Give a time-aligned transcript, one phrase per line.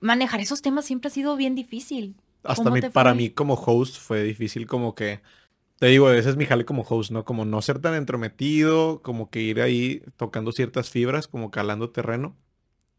[0.00, 2.16] manejar esos temas siempre ha sido bien difícil.
[2.44, 5.20] Hasta ¿Cómo mí- te para mí como host fue difícil como que,
[5.78, 7.24] te digo, ese es mi jale como host, ¿no?
[7.24, 12.36] Como no ser tan entrometido, como que ir ahí tocando ciertas fibras, como calando terreno.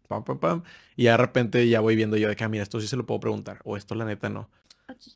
[0.07, 0.63] Pam, pam, pam.
[0.95, 2.97] Y ya de repente ya voy viendo yo de que, ah, mira, esto sí se
[2.97, 3.59] lo puedo preguntar.
[3.65, 4.49] O esto la neta no.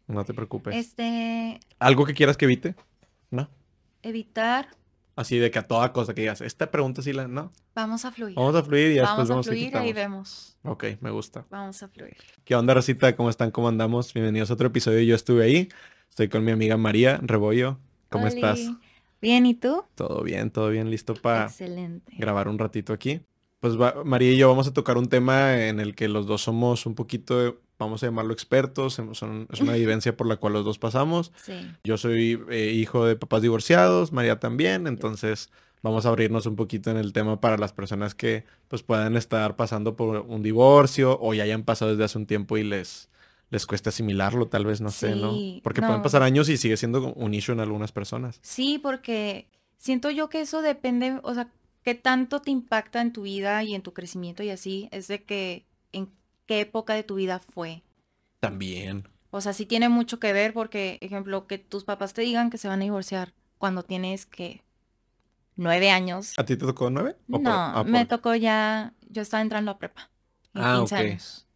[0.08, 0.76] No te preocupes.
[0.76, 2.76] Este, ¿Algo que quieras que evite?
[3.32, 3.50] ¿No?
[4.04, 4.70] evitar,
[5.16, 7.28] Así de que a toda cosa que digas, esta pregunta sí la...
[7.28, 7.52] No.
[7.76, 8.36] vamos a fluir.
[8.36, 10.58] Vamos a fluir y ya después Vamos a fluir y vemos.
[10.64, 11.46] Ok, me gusta.
[11.50, 12.16] Vamos a fluir.
[12.46, 13.16] ¿Qué onda, Rosita?
[13.16, 13.52] ¿Cómo están?
[13.52, 14.14] ¿Cómo andamos?
[14.14, 15.02] Bienvenidos a otro episodio.
[15.02, 15.70] Yo estuve ahí.
[16.10, 17.78] Estoy con mi amiga María Rebollo.
[18.10, 18.60] ¿Cómo estás?
[19.22, 19.84] Bien, ¿y tú?
[19.96, 22.12] Todo bien, todo bien, listo para Excelente.
[22.18, 23.22] grabar un ratito aquí.
[23.60, 26.42] Pues va- María y yo vamos a tocar un tema en el que los dos
[26.42, 28.94] somos un poquito, vamos a llamarlo expertos.
[28.94, 31.32] son- es una vivencia por la cual los dos pasamos.
[31.44, 31.54] Sí.
[31.84, 35.50] Yo soy eh, hijo de papás divorciados, María también, entonces
[35.84, 39.56] vamos a abrirnos un poquito en el tema para las personas que pues puedan estar
[39.56, 43.10] pasando por un divorcio o ya hayan pasado desde hace un tiempo y les,
[43.50, 45.36] les cuesta asimilarlo, tal vez, no sé, ¿no?
[45.64, 48.40] Porque pueden pasar años y sigue siendo un issue en algunas personas.
[48.44, 51.50] Sí, porque siento yo que eso depende, o sea,
[51.84, 55.24] qué tanto te impacta en tu vida y en tu crecimiento y así, es de
[55.24, 55.66] que
[56.52, 57.82] qué época de tu vida fue.
[58.42, 59.08] También.
[59.30, 62.58] O sea, sí tiene mucho que ver porque, ejemplo, que tus papás te digan que
[62.58, 64.62] se van a divorciar cuando tienes que
[65.56, 66.34] nueve años.
[66.38, 67.16] ¿A ti te tocó nueve?
[67.30, 70.10] ¿O por- No, ah, me por- tocó ya, yo estaba entrando a prepa.
[70.54, 71.02] En Ah, 15 ok.
[71.02, 71.48] años.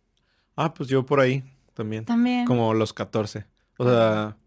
[0.55, 1.43] Ah, pues yo por ahí
[1.73, 2.05] también.
[2.05, 2.45] También.
[2.45, 3.45] Como los 14.
[3.77, 4.37] O sea,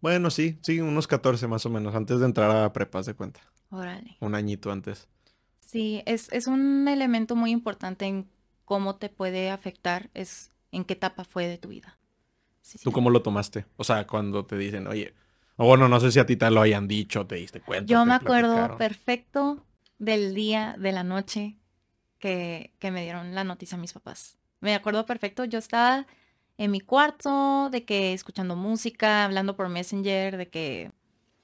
[0.00, 3.40] bueno, sí, sí, unos 14 más o menos, antes de entrar a prepas de cuenta.
[3.70, 4.16] Órale.
[4.20, 5.08] Un añito antes.
[5.58, 8.30] Sí, es, es un elemento muy importante en
[8.72, 11.98] cómo te puede afectar, es en qué etapa fue de tu vida.
[12.62, 12.84] Sí, sí.
[12.84, 13.66] ¿Tú cómo lo tomaste?
[13.76, 15.12] O sea, cuando te dicen, oye,
[15.56, 17.84] o bueno, no sé si a ti te lo hayan dicho, te diste cuenta.
[17.84, 18.78] Yo me acuerdo platicaron.
[18.78, 19.66] perfecto
[19.98, 21.58] del día, de la noche
[22.18, 24.38] que, que me dieron la noticia a mis papás.
[24.60, 26.06] Me acuerdo perfecto, yo estaba
[26.56, 30.92] en mi cuarto, de que escuchando música, hablando por Messenger, de que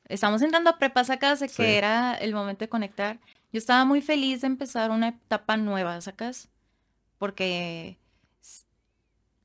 [0.08, 1.62] estamos entrando a prepa, sacas, de que Sí.
[1.64, 3.18] era el momento de conectar.
[3.52, 6.48] Yo estaba muy feliz de empezar una etapa nueva, sacas,
[7.18, 7.98] porque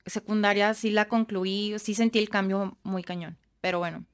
[0.05, 4.05] secundaria sí la concluí, sí sentí el cambio muy cañón, pero bueno,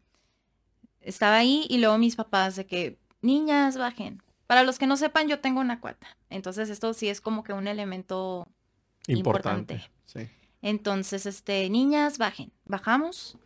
[1.02, 4.22] estaba ahí y luego mis papás de que, niñas, bajen.
[4.48, 7.54] Para los que no sepan, yo tengo una cuata, entonces esto sí es como que
[7.54, 8.48] un elemento
[9.08, 9.76] Importante.
[9.76, 9.92] importante.
[10.06, 10.30] Sí.
[10.62, 12.52] entonces, este, niñas, bajen.
[12.66, 13.38] Bajamos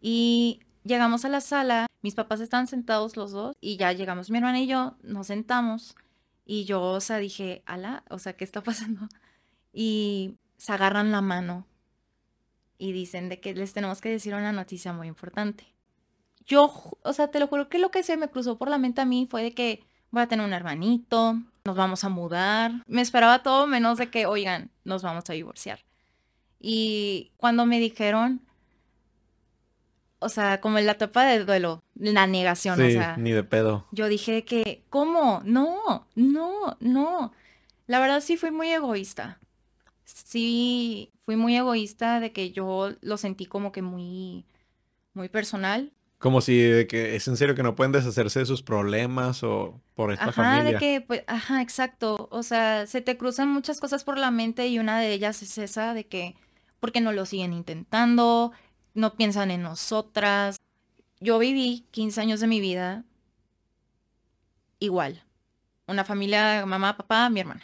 [0.00, 1.86] y llegamos a la sala.
[2.02, 5.94] Mis papás estaban sentados los dos y ya llegamos mi hermana y yo, nos sentamos
[6.44, 9.08] y yo, o sea, dije, ala, o sea, ¿qué está pasando?
[9.72, 11.66] Y se agarran la mano
[12.78, 15.66] y dicen de que les tenemos que decir una noticia muy importante.
[16.44, 16.72] Yo,
[17.02, 19.04] o sea, te lo juro que lo que se me cruzó por la mente a
[19.04, 22.72] mí fue de que voy a tener un hermanito, nos vamos a mudar.
[22.86, 25.80] Me esperaba todo menos de que, oigan, nos vamos a divorciar.
[26.58, 28.40] Y cuando me dijeron,
[30.18, 33.86] o sea, como en la etapa de duelo, la negación, o sea, ni de pedo.
[33.90, 35.42] yo dije que, ¿cómo?
[35.44, 37.32] No, no, no.
[37.86, 39.38] La verdad sí fui muy egoísta.
[40.14, 44.44] Sí, fui muy egoísta de que yo lo sentí como que muy,
[45.14, 45.92] muy personal.
[46.18, 49.80] Como si de que es en serio que no pueden deshacerse de sus problemas o
[49.94, 50.72] por esta Ajá, familia.
[50.72, 52.28] de que, pues, ajá, exacto.
[52.30, 55.58] O sea, se te cruzan muchas cosas por la mente y una de ellas es
[55.58, 56.36] esa de que,
[56.78, 58.52] ¿por qué no lo siguen intentando?
[58.94, 60.58] No piensan en nosotras.
[61.18, 63.04] Yo viví 15 años de mi vida
[64.78, 65.22] igual.
[65.86, 67.62] Una familia, mamá, papá, mi hermana.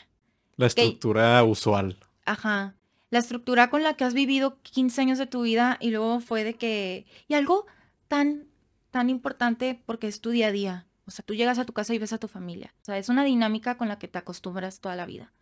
[0.56, 1.97] La estructura usual.
[2.28, 2.75] Ajá.
[3.09, 6.44] La estructura con la que has vivido 15 años de tu vida y luego fue
[6.44, 7.06] de que...
[7.27, 7.66] Y algo
[8.06, 8.49] tan,
[8.91, 10.87] tan importante porque es tu día a día.
[11.06, 12.75] O sea, tú llegas a tu casa y ves a tu familia.
[12.83, 15.33] O sea, es una dinámica con la que te acostumbras toda la vida.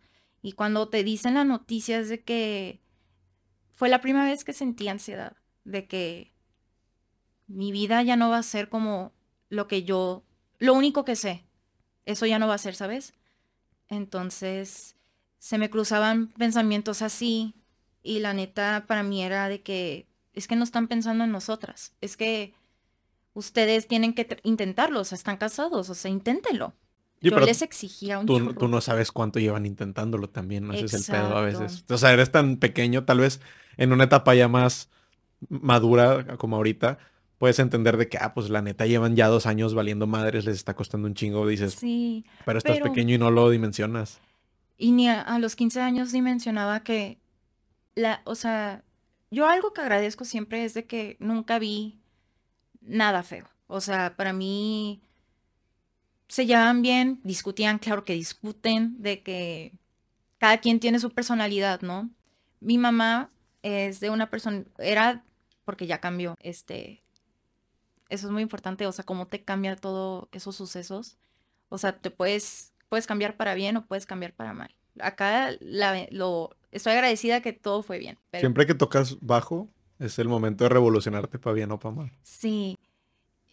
[0.41, 2.79] Y cuando te dicen la noticia es de que
[3.73, 5.35] fue la primera vez que sentí ansiedad.
[5.65, 6.31] De que
[7.47, 9.13] mi vida ya no va a ser como
[9.49, 10.23] lo que yo...
[10.57, 11.43] Lo único que sé.
[12.05, 13.13] Eso ya no va a ser, ¿sabes?
[13.89, 14.96] Entonces
[15.39, 17.53] se me cruzaban pensamientos así
[18.03, 21.93] y la neta para mí era de que es que no están pensando en nosotras,
[22.01, 22.53] es que
[23.33, 26.73] ustedes tienen que intentarlo, o sea, están casados, o sea, inténtenlo.
[27.19, 30.73] Sí, Yo pero les exigía un tú, tú no sabes cuánto llevan intentándolo también, ¿no?
[30.73, 31.83] Ese es el pedo a veces.
[31.89, 33.41] O sea, eres tan pequeño, tal vez
[33.77, 34.89] en una etapa ya más
[35.49, 36.99] madura como ahorita,
[37.37, 40.55] puedes entender de que, ah, pues la neta llevan ya dos años valiendo madres, les
[40.55, 44.19] está costando un chingo, dices, Sí, pero estás pero- pequeño y no lo dimensionas.
[44.77, 47.19] Y ni a, los 15 años ni mencionaba que
[47.95, 48.83] la, o sea,
[49.31, 51.99] yo algo que agradezco siempre es de que nunca vi
[52.81, 53.47] nada feo.
[53.67, 55.01] O sea, para mí
[56.27, 59.73] se llevan bien, discutían, claro que discuten, de que
[60.37, 62.09] cada quien tiene su personalidad, ¿no?
[62.59, 63.31] Mi mamá
[63.63, 65.23] es de una persona, era,
[65.65, 67.03] porque ya cambió, este,
[68.09, 71.17] eso es muy importante, o sea, cómo te cambia todo esos sucesos.
[71.69, 74.75] O sea, te puedes, puedes cambiar para bien o puedes cambiar para mal.
[74.99, 78.17] Acá la, lo, estoy agradecida que todo fue bien.
[78.33, 79.69] Siempre que tocas bajo,
[79.99, 82.11] es el momento de revolucionarte para bien o para mal.
[82.23, 82.77] Sí.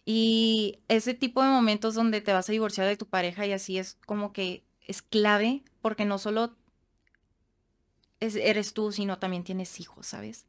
[0.05, 3.77] Y ese tipo de momentos donde te vas a divorciar de tu pareja y así
[3.77, 6.55] es como que es clave porque no solo
[8.19, 10.45] eres tú, sino también tienes hijos, ¿sabes?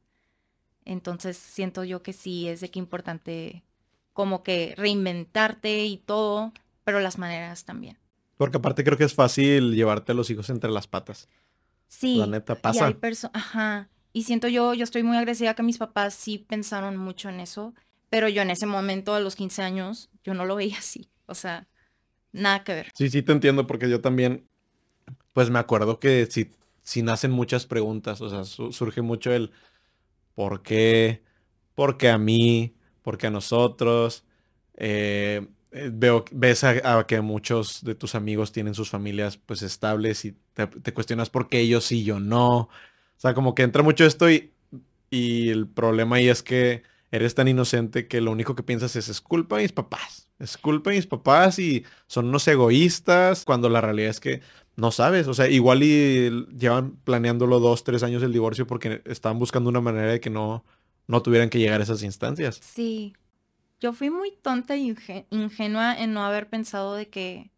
[0.84, 3.64] Entonces siento yo que sí es de que importante
[4.12, 6.52] como que reinventarte y todo,
[6.84, 7.98] pero las maneras también.
[8.36, 11.28] Porque aparte creo que es fácil llevarte a los hijos entre las patas.
[11.88, 12.16] Sí.
[12.16, 12.90] La neta pasa.
[12.90, 12.96] Y
[13.32, 13.88] Ajá.
[14.12, 17.74] Y siento yo, yo estoy muy agradecida que mis papás sí pensaron mucho en eso,
[18.08, 21.10] pero yo en ese momento, a los 15 años, yo no lo veía así.
[21.26, 21.66] O sea,
[22.32, 22.90] nada que ver.
[22.94, 24.48] Sí, sí te entiendo, porque yo también,
[25.32, 26.50] pues me acuerdo que si,
[26.82, 29.52] si nacen muchas preguntas, o sea, surge mucho el
[30.34, 31.22] ¿por qué?
[31.74, 32.74] ¿Por qué a mí?
[33.02, 34.24] ¿Por qué a nosotros?
[34.76, 35.46] Eh,
[35.92, 40.92] veo, ves a, que muchos de tus amigos tienen sus familias pues estables y te,
[40.92, 42.56] cuestionas por qué ellos sí, yo no.
[42.58, 42.70] O
[43.18, 44.52] sea, como que entra mucho esto y,
[45.10, 49.08] y el problema ahí es que eres tan inocente que lo único que piensas es
[49.08, 50.28] es culpa de mis papás.
[50.38, 54.40] Es culpa de mis papás y son unos egoístas cuando la realidad es que
[54.76, 55.26] no sabes.
[55.28, 59.80] O sea, igual y llevan planeándolo dos, tres años el divorcio porque estaban buscando una
[59.80, 60.64] manera de que no,
[61.06, 62.60] no tuvieran que llegar a esas instancias.
[62.62, 63.14] Sí,
[63.80, 64.94] yo fui muy tonta e
[65.30, 67.50] ingenua en no haber pensado de que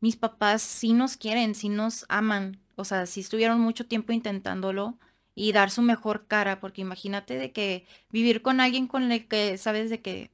[0.00, 2.60] mis papás sí nos quieren, sí nos aman.
[2.76, 4.98] O sea, sí estuvieron mucho tiempo intentándolo
[5.34, 9.56] y dar su mejor cara, porque imagínate de que vivir con alguien con el que
[9.58, 10.30] sabes de que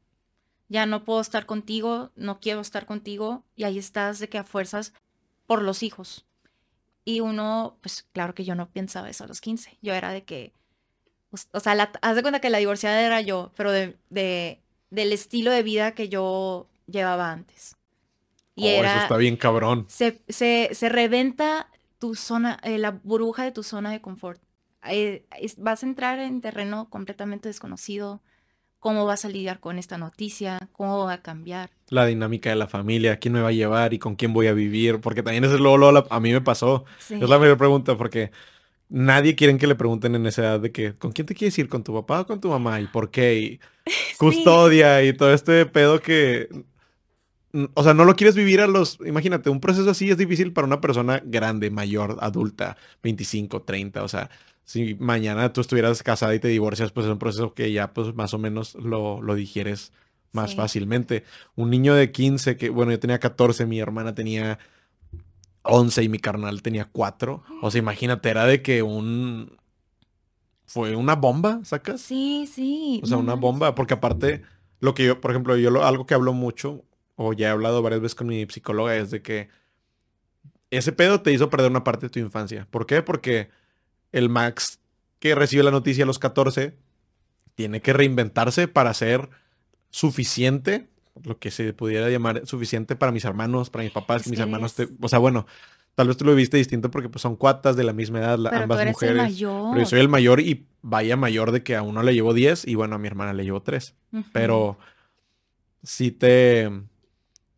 [0.69, 4.45] ya no puedo estar contigo, no quiero estar contigo, y ahí estás de que a
[4.45, 4.93] fuerzas
[5.47, 6.27] por los hijos.
[7.05, 9.79] Y uno, pues claro que yo no pensaba eso a los 15.
[9.83, 10.53] Yo era de que,
[11.53, 14.63] o sea, haz de cuenta que la divorciada era yo, pero de,
[14.95, 17.77] del estilo de vida que yo llevaba antes.
[18.55, 19.87] Y oh, era, eso está bien cabrón.
[19.89, 21.69] Se, se, reventa
[21.99, 24.41] tu zona, eh, la burbuja de tu zona de confort.
[24.89, 25.27] Eh,
[25.59, 28.23] vas a entrar en terreno completamente desconocido.
[28.79, 30.69] ¿Cómo vas a lidiar con esta noticia?
[30.73, 31.71] ¿Cómo va a cambiar?
[31.89, 34.53] La dinámica de la familia, quién me va a llevar y con quién voy a
[34.53, 35.01] vivir.
[35.01, 36.85] Porque también es luego, luego a mí me pasó.
[37.09, 38.31] Es la mayor pregunta porque
[38.95, 41.69] nadie quiere que le pregunten en esa edad de que, ¿con quién te quieres ir?
[41.69, 42.81] ¿Con tu papá o con tu mamá?
[42.81, 43.35] ¿Y por qué?
[43.37, 43.61] Y
[44.19, 46.49] custodia y todo este pedo que...
[47.75, 48.99] O sea, no lo quieres vivir a los...
[49.05, 54.03] Imagínate, un proceso así es difícil para una persona grande, mayor, adulta, 25, 30.
[54.05, 54.31] O sea,
[54.65, 58.15] si mañana tú estuvieras casada y te divorcias, pues es un proceso que ya pues
[58.15, 59.93] más o menos lo, lo digieres
[60.33, 61.25] más fácilmente.
[61.57, 64.59] Un niño de 15, que bueno, yo tenía 14, mi hermana tenía
[65.65, 67.43] 11 y mi carnal tenía 4.
[67.63, 69.57] O sea, imagínate, era de que un...
[70.67, 72.01] Fue una bomba, ¿sacas?
[72.01, 73.01] Sí, sí.
[73.03, 74.43] O sea, una bomba, porque aparte,
[74.81, 76.85] lo que yo, por ejemplo, yo lo, algo que hablo mucho,
[77.17, 79.49] o ya he hablado varias veces con mi psicóloga, es de que
[80.71, 82.67] ese pedo te hizo perder una parte de tu infancia.
[82.71, 83.03] ¿Por qué?
[83.03, 83.51] Porque
[84.11, 84.81] el Max
[85.19, 86.77] que recibe la noticia a los 14
[87.55, 89.31] tiene que reinventarse para ser
[89.91, 90.89] suficiente
[91.23, 94.75] lo que se pudiera llamar suficiente para mis hermanos, para mis papás, que mis hermanos,
[95.01, 95.47] o sea, bueno,
[95.95, 98.87] tal vez tú lo viste distinto porque pues son cuatas de la misma edad, ambas
[98.87, 99.37] mujeres.
[99.39, 102.67] Pero yo soy el mayor y vaya mayor de que a uno le llevo 10
[102.67, 103.95] y bueno, a mi hermana le llevo 3.
[104.33, 104.79] Pero
[105.83, 106.71] sí te,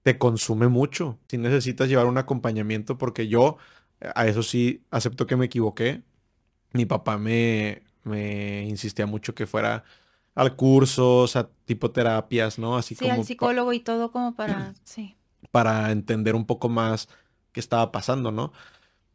[0.03, 1.19] te consume mucho.
[1.29, 3.57] Si necesitas llevar un acompañamiento porque yo,
[4.15, 6.03] a eso sí, acepto que me equivoqué.
[6.73, 9.85] Mi papá me, me insistía mucho que fuera
[10.37, 12.77] al curso, o sea, tipo terapias, ¿no?
[12.77, 15.17] Así sí, al psicólogo y todo como para, sí.
[15.51, 17.09] Para entender un poco más
[17.53, 18.53] qué estaba pasando, ¿no?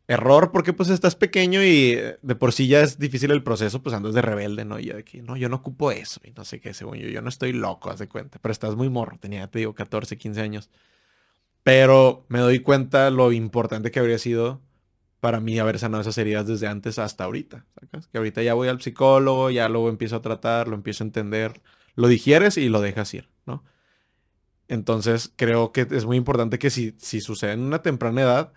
[0.08, 3.84] Error porque pues estás pequeño y eh, de por sí ya es difícil el proceso,
[3.84, 4.80] pues andas de rebelde, ¿no?
[4.80, 7.08] Y yo de aquí, no, yo no ocupo eso y no sé qué, según yo,
[7.08, 10.18] yo no estoy loco, haz de cuenta, pero estás muy morro, tenía, te digo, 14,
[10.18, 10.70] 15 años.
[11.62, 14.60] Pero me doy cuenta lo importante que habría sido
[15.22, 17.66] para mí haber sanado esas heridas desde antes hasta ahorita.
[18.12, 21.62] Que ahorita ya voy al psicólogo, ya luego empiezo a tratar, lo empiezo a entender,
[21.96, 23.64] lo digieres y lo dejas ir, ¿no?
[24.68, 28.54] Entonces creo que es muy importante que si, si sucede en una temprana edad,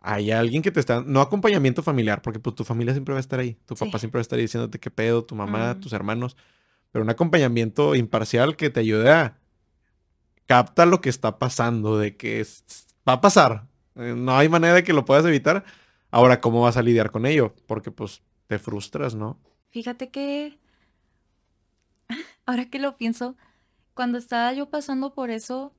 [0.00, 3.20] hay alguien que te está, no acompañamiento familiar, porque pues tu familia siempre va a
[3.20, 5.92] estar ahí, tu papá siempre va a estar ahí diciéndote qué pedo, tu mamá, tus
[5.92, 6.36] hermanos,
[6.90, 9.38] pero un acompañamiento imparcial que te ayude a
[10.46, 12.44] captar lo que está pasando, de que
[13.06, 15.64] va a pasar, eh, no hay manera de que lo puedas evitar,
[16.10, 17.54] Ahora, ¿cómo vas a lidiar con ello?
[17.66, 19.38] Porque pues te frustras, ¿no?
[19.70, 20.58] Fíjate que,
[22.46, 23.36] ahora que lo pienso,
[23.94, 25.74] cuando estaba yo pasando por eso,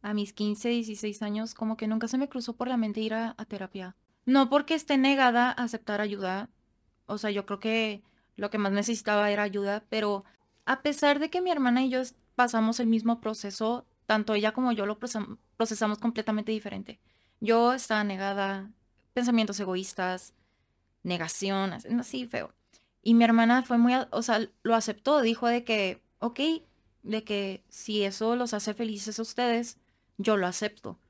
[0.00, 3.14] a mis 15, 16 años, como que nunca se me cruzó por la mente ir
[3.14, 3.96] a, terapia.
[4.24, 6.50] No porque esté negada a aceptar ayuda,
[7.06, 8.02] O sea, yo creo que
[8.36, 10.24] lo que más necesitaba era ayuda, pero
[10.66, 12.02] a pesar de que mi hermana y yo
[12.34, 17.00] pasamos el mismo proceso, tanto ella como yo lo procesamos completamente diferente.
[17.40, 18.70] Yo estaba negada,
[19.18, 20.32] pensamientos egoístas,
[21.02, 22.54] negación, así feo.
[23.02, 26.40] Y mi hermana fue muy, o sea, lo aceptó, dijo de que, ok,
[27.02, 29.78] de que si eso los hace felices a ustedes,
[30.18, 31.00] yo lo acepto.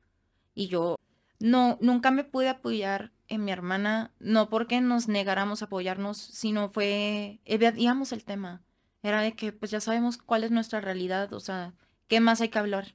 [0.54, 0.96] Y yo
[1.38, 6.70] no, nunca me pude apoyar en mi hermana, no porque nos negáramos a apoyarnos, sino
[6.70, 8.62] fue, evadíamos el tema.
[9.02, 11.74] Era de que, pues ya sabemos cuál es nuestra realidad, o sea,
[12.08, 12.94] ¿qué más hay que hablar?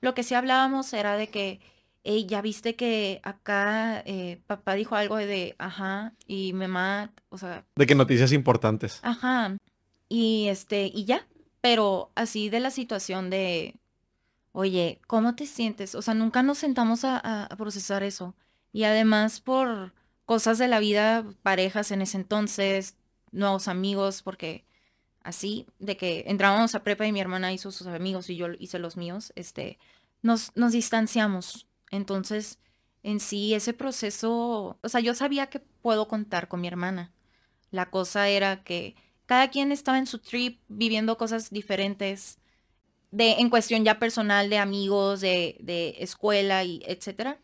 [0.00, 1.60] Lo que sí hablábamos era de que,
[2.04, 7.64] hey, ya viste que acá eh, papá dijo algo de, ajá, y mamá, o sea...
[7.76, 9.00] De que noticias importantes.
[9.02, 9.56] Ajá.
[10.08, 11.26] Y este, y ya,
[11.60, 13.76] pero así de la situación de,
[14.52, 15.94] oye, ¿cómo te sientes?
[15.94, 18.34] O sea, nunca nos sentamos a, procesar eso.
[18.72, 19.92] Y además por
[20.24, 22.96] cosas de la vida, parejas en ese entonces,
[23.32, 24.64] nuevos amigos, porque
[25.22, 28.78] así, de que entrábamos a prepa y mi hermana hizo sus amigos y yo hice
[28.78, 29.78] los míos, este,
[30.22, 31.66] nos, nos distanciamos.
[31.90, 32.58] Entonces,
[33.02, 37.12] en sí, ese proceso, o sea, yo sabía que puedo contar con mi hermana.
[37.70, 42.38] La cosa era que cada quien estaba en su trip viviendo cosas diferentes
[43.10, 47.38] de, en cuestión ya personal de amigos, de, de escuela y etcétera.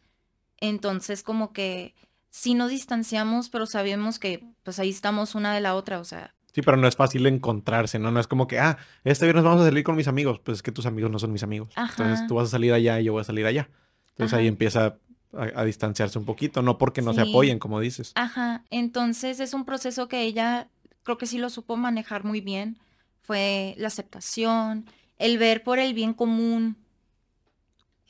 [0.58, 1.94] Entonces como que
[2.30, 6.34] sí nos distanciamos, pero sabemos que pues ahí estamos una de la otra, o sea.
[6.52, 8.10] Sí, pero no es fácil encontrarse, ¿no?
[8.10, 10.40] No es como que, ah, este viernes vamos a salir con mis amigos.
[10.40, 11.68] Pues es que tus amigos no son mis amigos.
[11.76, 13.68] Entonces tú vas a salir allá y yo voy a salir allá.
[14.16, 14.96] Entonces ahí empieza
[15.34, 18.12] a, distanciarse un poquito, no porque no se apoyen, como dices.
[18.14, 20.68] Ajá, entonces es un proceso que ella
[21.02, 22.78] creo que sí lo supo manejar muy bien,
[23.20, 24.86] fue la aceptación,
[25.18, 26.76] el ver por el bien común.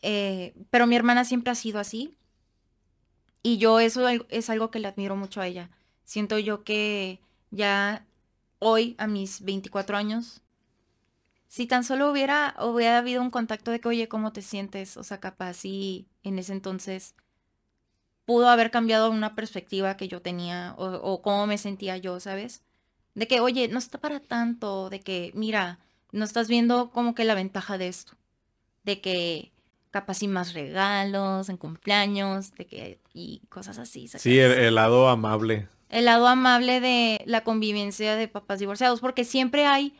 [0.03, 2.17] Eh, pero mi hermana siempre ha sido así.
[3.43, 5.71] Y yo eso es algo que le admiro mucho a ella.
[6.05, 7.21] Siento yo que
[7.51, 8.07] ya
[8.61, 10.43] hoy, a mis 24 años,
[11.49, 14.97] si tan solo hubiera, hubiera habido un contacto de que, oye, ¿cómo te sientes?
[14.97, 17.15] O sea, capaz y en ese entonces
[18.25, 22.63] pudo haber cambiado una perspectiva que yo tenía o, o cómo me sentía yo, ¿sabes?
[23.15, 25.79] De que, oye, no está para tanto, de que, mira,
[26.13, 28.15] no estás viendo como que la ventaja de esto.
[28.85, 29.53] De que
[29.91, 34.09] capaz y más regalos en cumpleaños, de que, y cosas así.
[34.09, 35.69] Sí, el, lado amable.
[35.89, 39.95] El lado amable de la convivencia de papás divorciados, porque siempre hay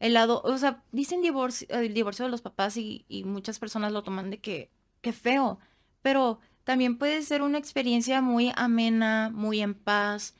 [0.00, 3.92] el lado, o sea, dicen divorcio, el divorcio de los papás y, y muchas personas
[3.92, 5.58] lo toman de que, qué feo,
[6.02, 10.34] pero también puede ser una experiencia muy amena, muy en paz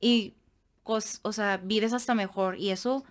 [0.00, 0.34] y
[1.22, 2.58] o sea, vives hasta mejor.
[2.58, 3.04] Y eso,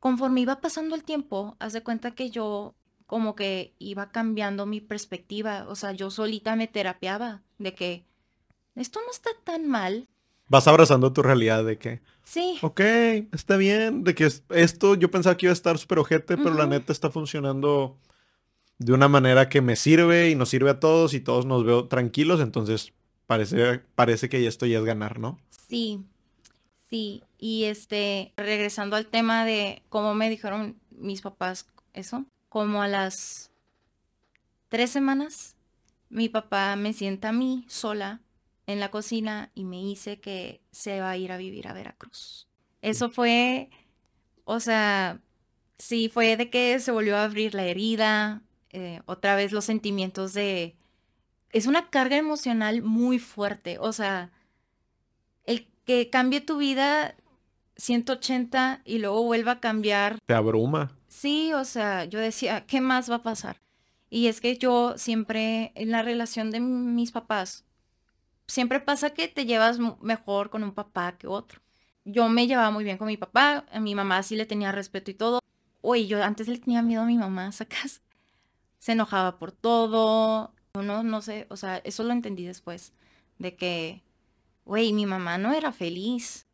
[0.00, 2.74] conforme iba pasando el tiempo, haz de cuenta que yo
[3.06, 5.66] como que iba cambiando mi perspectiva.
[5.68, 8.04] O sea, yo solita me terapiaba de que
[8.74, 10.08] esto no está tan mal.
[10.48, 12.00] Vas abrazando tu realidad de que...
[12.24, 12.58] Sí.
[12.62, 12.80] Ok,
[13.32, 14.04] está bien.
[14.04, 17.10] De que esto yo pensaba que iba a estar súper ojete, pero la neta está
[17.10, 17.96] funcionando
[18.78, 21.86] de una manera que me sirve y nos sirve a todos y todos nos veo
[21.88, 22.40] tranquilos.
[22.40, 22.92] Entonces
[23.26, 25.38] parece, parece que esto ya es ganar, ¿no?
[25.68, 26.04] Sí.
[26.88, 32.88] Sí, y este, regresando al tema de cómo me dijeron mis papás eso, como a
[32.88, 33.50] las
[34.70, 35.54] tres semanas,
[36.08, 38.22] mi papá me sienta a mí sola
[38.68, 42.46] en la cocina y me dice que se va a ir a vivir a Veracruz.
[42.82, 43.70] Eso fue,
[44.44, 45.20] o sea,
[45.78, 50.34] sí, fue de que se volvió a abrir la herida, eh, otra vez los sentimientos
[50.34, 50.76] de...
[51.50, 54.30] Es una carga emocional muy fuerte, o sea,
[55.88, 57.16] que cambie tu vida
[57.78, 60.18] 180 y luego vuelva a cambiar.
[60.26, 60.92] Te abruma.
[61.08, 63.62] Sí, o sea, yo decía, ¿qué más va a pasar?
[64.10, 67.64] Y es que yo siempre, en la relación de mis papás,
[68.48, 71.60] siempre pasa que te llevas mejor con un papá que otro.
[72.04, 75.10] Yo me llevaba muy bien con mi papá, a mi mamá sí le tenía respeto
[75.10, 75.40] y todo.
[75.80, 78.02] Oye, yo antes le tenía miedo a mi mamá, sacas.
[78.78, 80.52] Se enojaba por todo.
[80.74, 82.92] No, no sé, o sea, eso lo entendí después,
[83.38, 84.02] de que
[84.68, 86.46] güey, mi mamá no era feliz.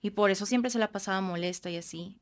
[0.00, 2.16] Y por eso siempre se la pasaba molesta y así.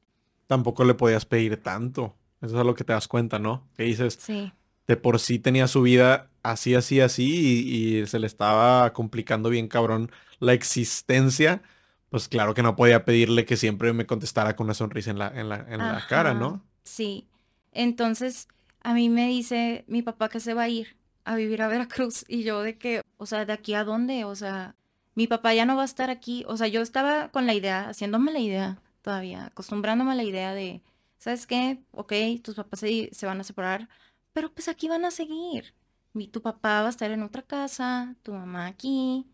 [0.47, 2.17] Tampoco le podías pedir tanto.
[2.41, 3.69] Eso es lo que te das cuenta, ¿no?
[3.77, 4.53] Que dices, sí.
[4.87, 9.69] de por sí tenía su vida así, así, así y, se le estaba complicando bien
[9.69, 11.63] cabrón la existencia.
[12.11, 15.29] Pues claro que no podía pedirle que siempre me contestara con una sonrisa en la,
[15.29, 16.63] en la, en la cara, ¿no?
[16.85, 17.27] Sí.
[17.73, 18.47] Entonces,
[18.83, 22.25] a mí me dice mi papá que se va a ir a vivir a Veracruz
[22.29, 24.25] y yo de que, o sea, ¿de aquí a dónde?
[24.25, 24.77] O sea,
[25.15, 26.45] mi papá ya no va a estar aquí.
[26.49, 30.55] O sea, yo estaba con la idea, haciéndome la idea todavía, acostumbrándome a la idea
[30.55, 30.83] de,
[31.19, 31.79] ¿sabes qué?
[31.93, 33.89] Ok, tus papás se, van a separar,
[34.33, 35.75] pero pues aquí van a seguir.
[36.15, 39.27] Mi, tu papá va a estar en otra casa, tu mamá aquí.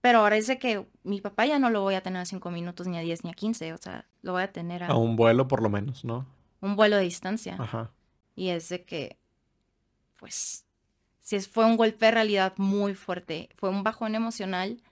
[0.00, 2.50] Pero ahora es de que mi papá ya no lo voy a tener a cinco
[2.50, 3.72] minutos, ni a 10, ni a 15.
[3.72, 6.26] O sea, lo voy a tener a, A un vuelo por lo menos, ¿no?
[6.60, 7.56] un vuelo de distancia.
[7.58, 7.92] Ajá.
[8.34, 9.18] Y es de que,
[10.18, 10.64] pues,
[11.20, 13.48] sí es- fue un golpe de realidad muy fuerte.
[13.56, 14.82] Fue un bajón emocional.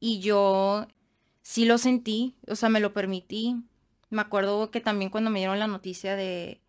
[0.00, 0.86] Y yo
[1.42, 3.62] sí lo sentí, o sea, me lo permití.
[4.10, 6.60] Me acuerdo que también cuando me dieron la noticia de,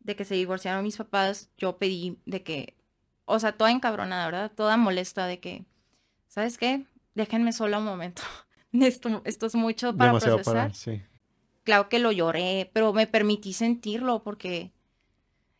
[0.00, 2.76] de que se divorciaron mis papás, yo pedí de que,
[3.24, 4.52] o sea, toda encabronada, ¿verdad?
[4.54, 5.64] Toda molesta de que,
[6.28, 6.86] ¿sabes qué?
[7.14, 8.22] Déjenme sola un momento.
[8.72, 10.68] Esto, esto es mucho para Demasiado procesar.
[10.68, 11.02] para, sí.
[11.64, 14.72] Claro que lo lloré, pero me permití sentirlo porque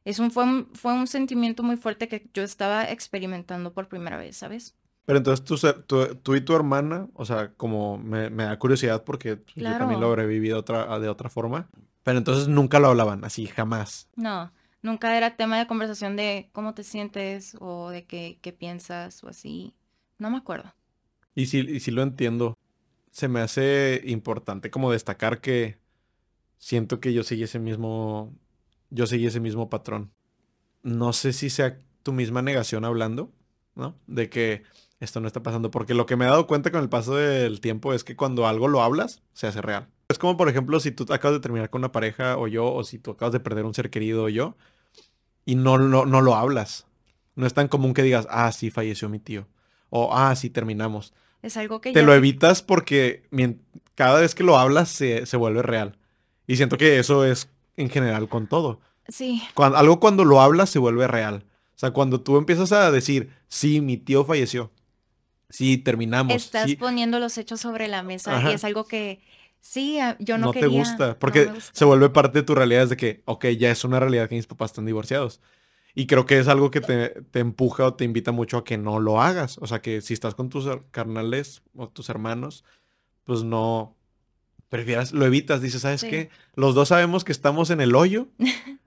[0.05, 4.17] es un, fue, un, fue un sentimiento muy fuerte que yo estaba experimentando por primera
[4.17, 4.77] vez, ¿sabes?
[5.05, 9.05] Pero entonces tú, tú, tú y tu hermana, o sea, como me, me da curiosidad
[9.05, 11.69] porque pues, yo también lo habré vivido otra, de otra forma.
[12.03, 14.09] Pero entonces nunca lo hablaban, así, jamás.
[14.17, 14.53] No,
[14.83, 19.29] nunca era tema de conversación de cómo te sientes o de qué, qué piensas o
[19.29, 19.75] así.
[20.19, 20.73] No me acuerdo.
[21.35, 22.57] Y sí, y sí lo entiendo.
[23.11, 25.79] Se me hace importante como destacar que
[26.59, 28.33] siento que yo seguí ese mismo,
[28.91, 30.13] yo seguí ese mismo patrón.
[30.83, 33.33] No sé si sea tu misma negación hablando,
[33.75, 33.97] ¿no?
[34.07, 34.63] De que
[35.01, 35.71] esto no está pasando.
[35.71, 38.47] Porque lo que me he dado cuenta con el paso del tiempo es que cuando
[38.47, 39.89] algo lo hablas, se hace real.
[40.09, 42.85] Es como, por ejemplo, si tú acabas de terminar con una pareja o yo, o
[42.85, 44.57] si tú acabas de perder un ser querido o yo,
[45.45, 46.87] y no, no, no lo hablas.
[47.35, 49.47] No es tan común que digas, ah, sí, falleció mi tío.
[49.89, 51.15] O, ah, sí, terminamos.
[51.43, 53.23] Es algo que Te ya lo evitas porque
[53.95, 55.97] cada vez que lo hablas se, se vuelve real.
[56.47, 58.81] Y siento que eso es en general con todo.
[59.09, 61.45] Sí, Cuando, algo cuando lo hablas se vuelve real.
[61.75, 64.71] O sea, cuando tú empiezas a decir, sí, mi tío falleció.
[65.51, 66.35] Sí, terminamos.
[66.35, 68.51] estás sí, poniendo los hechos sobre la mesa Ajá.
[68.51, 69.21] y es algo que
[69.61, 71.19] sí, a- yo no, no te gusta.
[71.19, 71.71] Porque gusta.
[71.75, 74.47] se vuelve parte de tu realidad de que, ok, ya es una realidad que mis
[74.47, 75.41] papás están divorciados.
[75.95, 78.79] Y creo que es algo que te, te empuja o te invita mucho a que
[78.79, 79.59] no lo hagas.
[79.59, 82.65] O sea, que si estás con tus carnales o tus hermanos,
[83.25, 83.97] pues no,
[84.69, 85.61] prefieras, lo evitas.
[85.61, 86.09] Dices, ¿sabes Sí.
[86.09, 86.31] qué?
[86.55, 88.29] Los dos sabemos que estamos en el hoyo.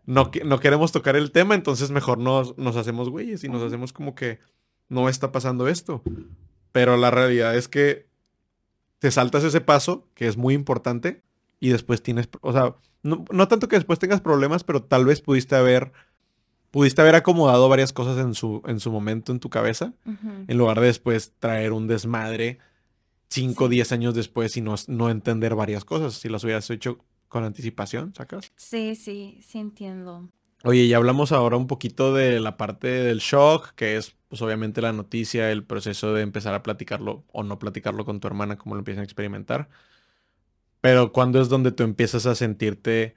[0.05, 3.91] No, no queremos tocar el tema, entonces mejor nos, nos hacemos güeyes y nos hacemos
[3.93, 4.39] como que
[4.89, 6.03] no está pasando esto.
[6.73, 8.07] Pero la realidad es que
[8.99, 11.23] te saltas ese paso, que es muy importante,
[11.61, 15.21] y después tienes, o sea, no, no tanto que después tengas problemas, pero tal vez
[15.21, 15.93] pudiste haber,
[16.71, 19.93] pudiste haber acomodado varias cosas en su, en su momento en tu cabeza,
[20.47, 22.59] en lugar de después traer un desmadre
[23.29, 23.75] 5 o Sí.
[23.75, 28.13] 10 años después y no, no entender varias cosas, si las hubieras hecho con anticipación,
[28.15, 28.51] ¿sacas?
[28.55, 30.29] Sí, sí, sí entiendo.
[30.65, 34.81] Oye, ya hablamos ahora un poquito de la parte del shock, que es pues obviamente
[34.81, 38.75] la noticia, el proceso de empezar a platicarlo o no platicarlo con tu hermana, cómo
[38.75, 39.69] lo empiezan a experimentar.
[40.81, 43.15] Pero cuando es donde tú empiezas a sentirte,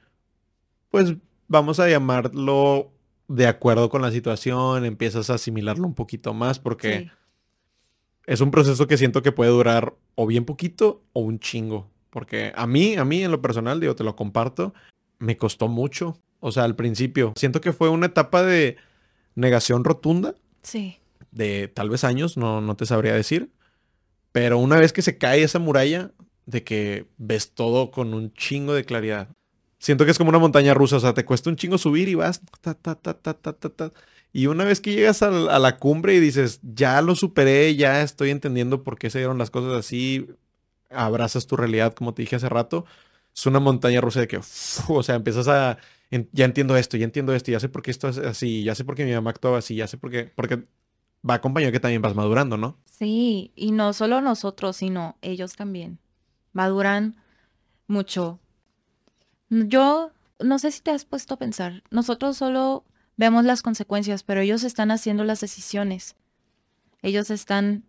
[0.91, 1.15] pues
[1.49, 2.93] vamos a llamarlo
[3.29, 7.11] de acuerdo con la situación, empiezas a asimilarlo un poquito más, porque Sí.
[8.27, 11.89] es un proceso que siento que puede durar o bien poquito o un chingo.
[12.11, 14.75] Porque a mí, a mí en lo personal, digo, te lo comparto,
[15.19, 16.19] me costó mucho.
[16.41, 18.77] O sea, al principio, siento que fue una etapa de
[19.35, 20.99] negación rotunda, Sí.
[21.31, 23.51] de tal vez años, no, no te sabría decir.
[24.33, 26.11] Pero una vez que se cae esa muralla,
[26.47, 29.29] de que ves todo con un chingo de claridad.
[29.79, 32.15] Siento que es como una montaña rusa, o sea, te cuesta un chingo subir y
[32.15, 33.93] vas ta, ta, ta, ta, ta, ta, ta.
[34.33, 38.31] Y una vez que llegas a, la cumbre y dices, ya lo superé, ya estoy
[38.31, 40.27] entendiendo por qué se dieron las cosas así,
[40.91, 42.85] abrazas tu realidad, como te dije hace rato,
[43.35, 45.79] es una montaña rusa de que, uf, o sea, empiezas a,
[46.11, 48.85] ya entiendo esto, ya entiendo esto, ya sé por qué esto es así, ya sé
[48.85, 50.67] por qué mi mamá actuaba así, ya sé por qué, porque
[51.29, 52.79] va acompañado que también vas madurando, ¿no?
[52.85, 55.99] Sí, y no solo nosotros, sino ellos también.
[56.53, 57.17] Maduran
[57.89, 58.41] mucho.
[59.51, 62.85] Yo no sé si te has puesto a pensar, nosotros solo
[63.17, 66.17] vemos las consecuencias, pero ellos están haciendo las decisiones.
[67.03, 67.85] Ellos están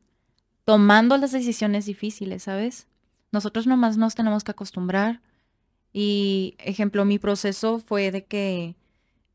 [0.66, 2.88] tomando las decisiones difíciles, ¿sabes?
[3.32, 5.22] Nosotros nomás nos tenemos que acostumbrar.
[5.94, 8.76] Y, ejemplo, mi proceso fue de que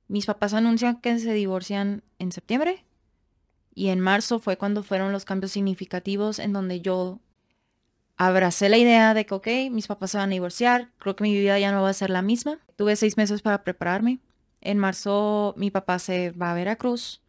[0.08, 2.84] mis papás anuncian que se divorcian en septiembre
[3.74, 7.20] y en marzo fue cuando fueron los cambios significativos en donde yo
[8.16, 11.32] abracé la idea de que, ok, mis papás se van a divorciar, creo que mi
[11.32, 12.58] vida ya no va a ser la misma.
[12.76, 14.20] Tuve seis meses para prepararme.
[14.60, 17.22] En marzo mi papá se va a Veracruz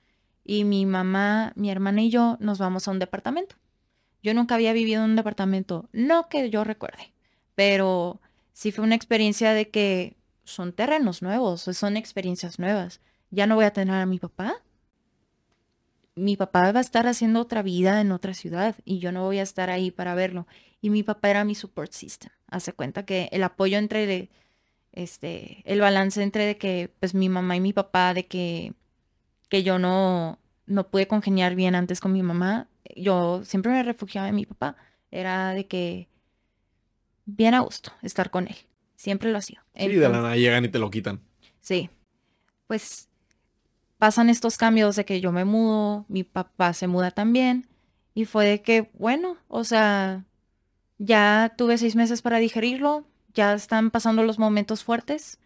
[0.43, 3.55] y mi mamá, mi hermana y yo nos vamos a un departamento.
[4.21, 7.13] Yo nunca había vivido en un departamento, no que yo recuerde,
[7.55, 8.21] pero
[8.53, 13.01] sí fue una experiencia de que son terrenos nuevos, son experiencias nuevas.
[13.31, 14.61] Ya no voy a tener a mi papá,
[16.15, 19.39] mi papá va a estar haciendo otra vida en otra ciudad y yo no voy
[19.39, 20.47] a estar ahí para verlo.
[20.81, 22.31] Y mi papá era mi support system.
[22.47, 24.29] Hace cuenta que el apoyo entre,
[24.91, 28.73] este, el balance entre de que, pues mi mamá y mi papá, de que,
[29.49, 34.29] que yo no, no pude congeniar bien antes con mi mamá, yo siempre me refugiaba
[34.29, 34.75] en mi papá.
[35.11, 36.09] Era de que
[37.25, 38.55] bien a gusto estar con él.
[38.95, 39.61] Siempre lo ha sido.
[39.75, 41.21] Sí, de la nada llegan y te lo quitan.
[41.59, 41.89] Sí.
[42.67, 43.09] Pues
[43.97, 47.67] pasan estos cambios de que yo me mudo, mi papá se muda también.
[48.13, 50.25] Y fue de que, bueno, o sea,
[50.97, 55.39] ya tuve seis meses para digerirlo, ya están pasando los momentos fuertes.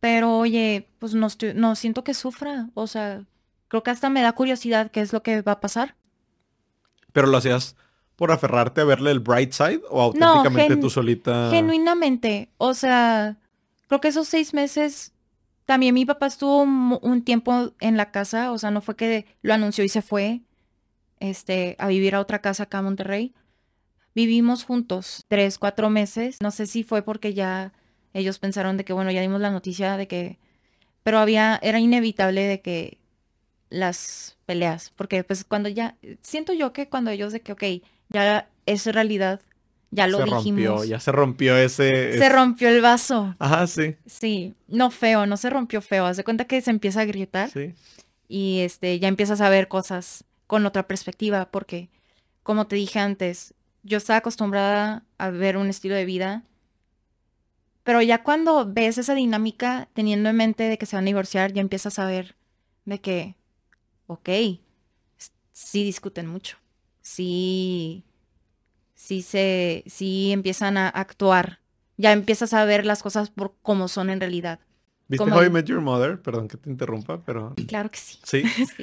[0.00, 2.70] Pero oye, pues no, estoy, no siento que sufra.
[2.74, 3.24] O sea,
[3.68, 5.96] creo que hasta me da curiosidad qué es lo que va a pasar.
[7.12, 7.76] Pero lo hacías
[8.16, 11.50] por aferrarte a verle el bright side o auténticamente tú solita.
[11.50, 12.50] Genuinamente.
[12.58, 13.38] O sea,
[13.88, 15.12] creo que esos seis meses.
[15.64, 18.52] También mi papá estuvo un tiempo en la casa.
[18.52, 20.42] O sea, no fue que lo anunció y se fue.
[21.20, 23.34] Este, a vivir a otra casa acá en Monterrey.
[24.14, 26.38] Vivimos juntos tres, cuatro meses.
[26.40, 27.72] No sé si fue porque ya
[28.12, 30.38] ellos pensaron de que, bueno, ya dimos la noticia de que,
[31.02, 32.98] pero había, era inevitable de que
[33.70, 37.64] las peleas, porque pues cuando ya, siento yo que cuando ellos de que, ok,
[38.08, 39.40] ya es realidad,
[39.90, 40.64] ya lo se dijimos.
[40.64, 42.18] Rompió, ya se rompió ese...
[42.18, 43.34] Se rompió el vaso.
[43.38, 43.96] Ajá, sí.
[44.06, 47.50] Sí, no feo, no se rompió feo, haz de cuenta que se empieza a gritar.
[47.50, 47.74] Sí.
[48.28, 51.90] Y este, ya empiezas a ver cosas con otra perspectiva, porque,
[52.42, 56.44] como te dije antes, yo estaba acostumbrada a ver un estilo de vida
[57.84, 61.52] pero ya cuando ves esa dinámica, teniendo en mente de que se van a divorciar,
[61.52, 62.34] ya empiezas a ver
[62.86, 63.36] de que,
[64.06, 64.28] ok,
[65.52, 66.56] sí discuten mucho,
[67.04, 68.02] sí,
[68.94, 71.60] sí se, sí empiezan a actuar,
[71.96, 74.58] ya empiezas a ver las cosas por cómo son en realidad.
[75.06, 76.20] ¿Viste How I Met Your Mother?
[76.20, 77.54] Perdón que te interrumpa, pero...
[77.68, 78.18] Claro que sí.
[78.24, 78.42] ¿Sí?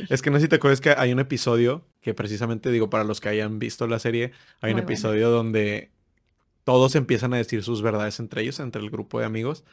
[0.10, 3.04] Es que no sé si te acuerdas que hay un episodio que precisamente digo para
[3.04, 4.32] los que hayan visto la serie,
[4.62, 5.90] hay un episodio donde
[6.64, 9.64] todos empiezan a decir sus verdades entre ellos, entre el grupo de amigos.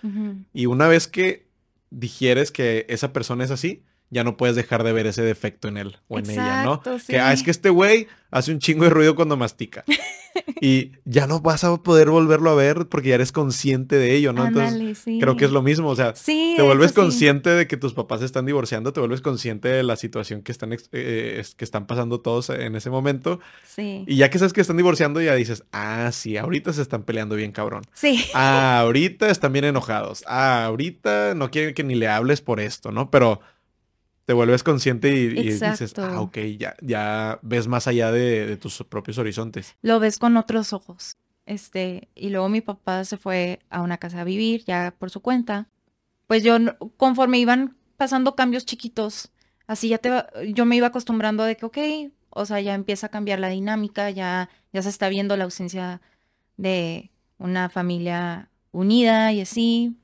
[0.55, 1.47] Y una vez que
[1.91, 5.77] digieres que esa persona es así, ya no puedes dejar de ver ese defecto en
[5.77, 6.83] él o en ella, ¿no?
[7.07, 9.85] Que ah, es que este güey hace un chingo de ruido cuando mastica.
[10.61, 14.33] y ya no vas a poder volverlo a ver porque ya eres consciente de ello,
[14.33, 14.47] ¿no?
[14.47, 18.21] Entonces, creo que es lo mismo, o sea, te vuelves consciente de que tus papás
[18.21, 22.21] se están divorciando, te vuelves consciente de la situación que están, eh, que están pasando
[22.21, 23.40] todos en ese momento.
[23.66, 24.05] Sí.
[24.07, 27.37] Y ya que sabes que están divorciando, ya dices, ah, sí, ahorita se están peleando
[27.37, 27.83] bien cabrón.
[27.92, 28.25] Sí.
[28.35, 30.25] Ah, ahorita están bien enojados.
[30.27, 33.11] Ah, ahorita no quieren que ni le hables por esto, ¿no?
[33.11, 33.40] Pero
[34.29, 39.17] te vuelves consciente y, dices, ah, ok, ya, ya ves más allá de, tus propios
[39.17, 39.75] horizontes.
[39.81, 41.17] Lo ves con otros ojos.
[41.47, 45.23] Este, y luego mi papá se fue a una casa a vivir ya por su
[45.23, 45.71] cuenta.
[46.27, 46.59] Pues yo,
[46.99, 49.33] conforme iban pasando cambios chiquitos,
[49.67, 50.12] así ya te
[50.53, 51.79] yo me iba acostumbrando de que, ok,
[52.29, 56.03] o sea, ya empieza a cambiar la dinámica, ya, ya se está viendo la ausencia
[56.59, 59.97] de una familia unida y así.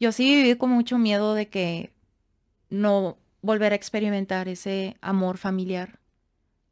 [0.00, 1.92] Yo sí viví con mucho miedo de que
[2.70, 6.00] no volver a experimentar ese amor familiar.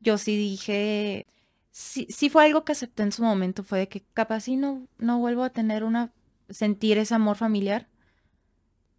[0.00, 1.26] Yo sí dije,
[1.70, 4.88] sí, sí fue algo que acepté en su momento, fue de que capaz si no,
[4.96, 6.12] no vuelvo a tener una,
[6.48, 7.88] sentir ese amor familiar,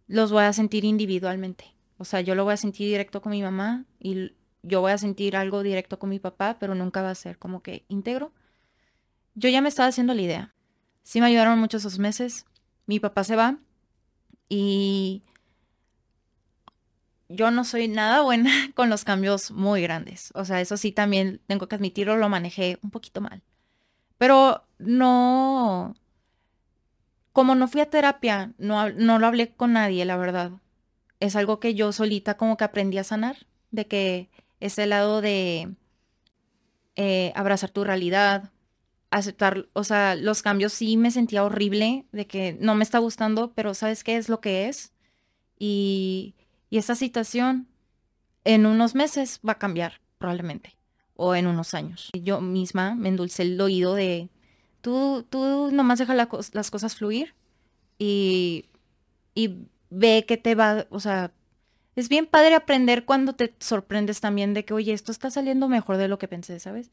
[0.06, 1.74] los voy a sentir individualmente.
[1.98, 4.32] O sea, yo lo voy a sentir directo con mi mamá y
[4.62, 7.60] yo voy a sentir algo directo con mi papá, pero nunca va a ser como
[7.60, 8.32] que íntegro.
[9.34, 10.54] Yo ya me estaba haciendo la idea.
[11.02, 12.46] Sí me ayudaron mucho esos meses.
[12.86, 13.58] Mi papá se va
[14.48, 15.24] y
[17.28, 20.30] yo no soy nada buena con los cambios muy grandes.
[20.34, 23.42] O sea, eso sí también tengo que admitirlo, lo manejé un poquito mal.
[24.18, 25.94] Pero no,
[27.32, 30.52] como no fui a terapia, no, no lo hablé con nadie, la verdad.
[31.20, 35.74] Es algo que yo solita como que aprendí a sanar, de que ese lado de
[36.96, 38.52] eh, abrazar tu realidad,
[39.10, 43.52] aceptar, o sea, los cambios sí me sentía horrible, de que no me está gustando,
[43.52, 44.92] pero ¿sabes qué es lo que es?
[45.58, 46.36] Y
[46.70, 47.68] y esa situación
[48.44, 50.76] en unos meses va a cambiar, probablemente,
[51.16, 52.10] o en unos años.
[52.12, 54.28] Yo misma me endulcé el oído de,
[54.80, 57.34] tú, tú nomás deja las cosas fluir
[57.98, 58.66] y,
[59.34, 61.32] y ve que te va, o sea,
[61.96, 65.96] es bien padre aprender cuando te sorprendes también de que, oye, esto está saliendo mejor
[65.96, 66.90] de lo que pensé, ¿sabes?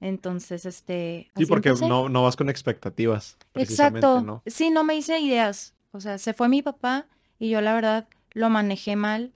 [0.00, 1.30] Entonces, este...
[1.36, 3.36] Sí, porque no, no vas con expectativas.
[3.54, 4.20] Exacto.
[4.20, 4.42] ¿no?
[4.46, 5.74] Sí, no me hice ideas.
[5.92, 7.06] O sea, se fue mi papá
[7.38, 9.32] y yo la verdad lo manejé mal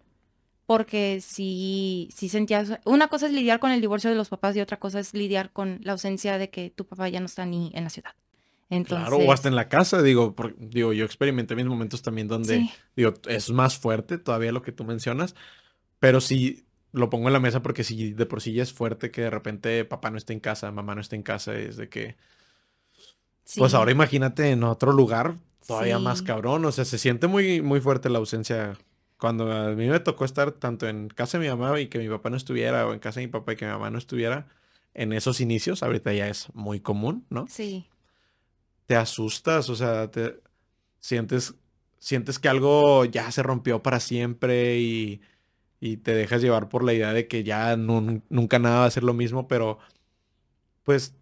[0.66, 2.80] porque sí, sí sentía...
[2.84, 5.52] Una cosa es lidiar con el divorcio de los papás y otra cosa es lidiar
[5.52, 8.12] con la ausencia de que tu papá ya no está ni en la ciudad.
[8.68, 12.68] Entonces, claro, o hasta en la casa, digo, digo, yo experimenté mis momentos también donde,
[12.94, 15.34] digo, es más fuerte todavía lo que tú mencionas,
[15.98, 19.10] pero sí lo pongo en la mesa porque si de por sí ya es fuerte
[19.10, 21.88] que de repente papá no esté en casa, mamá no esté en casa, es de
[21.88, 22.16] que...
[23.56, 27.80] Pues ahora imagínate en otro lugar, todavía más cabrón, o sea, se siente muy, muy
[27.80, 28.76] fuerte la ausencia
[29.20, 32.08] Cuando a mí me tocó estar tanto en casa de mi mamá y que mi
[32.08, 34.48] papá no estuviera, o en casa de mi papá y que mi mamá no estuviera,
[34.94, 37.46] en esos inicios, ahorita ya es muy común, ¿no?
[37.48, 37.86] Sí.
[38.86, 40.40] Te asustas, o sea, te
[41.00, 41.54] sientes,
[41.98, 45.20] sientes que algo ya se rompió para siempre y,
[45.80, 48.90] y te dejas llevar por la idea de que ya nun- nunca nada va a
[48.90, 49.78] ser lo mismo, pero
[50.84, 51.14] pues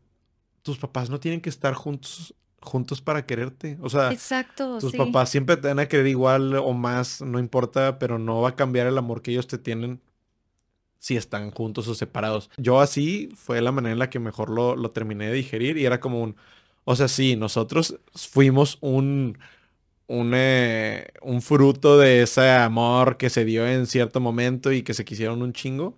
[0.63, 3.79] tus papás no tienen que estar juntos, juntos para quererte.
[3.81, 4.97] O sea, Exacto, tus sí.
[4.99, 8.57] papás siempre te van a querer igual o más, no importa, pero no va a
[8.57, 10.01] cambiar el amor que ellos te tienen
[10.99, 12.51] si están juntos o separados.
[12.57, 15.87] Yo así fue la manera en la que mejor lo, lo terminé de digerir y
[15.87, 16.37] era como un,
[16.85, 19.39] o sea, sí, nosotros fuimos un,
[20.09, 24.95] un, eh, un fruto de ese amor que se dio en cierto momento y que
[24.95, 25.97] se quisieron un chingo,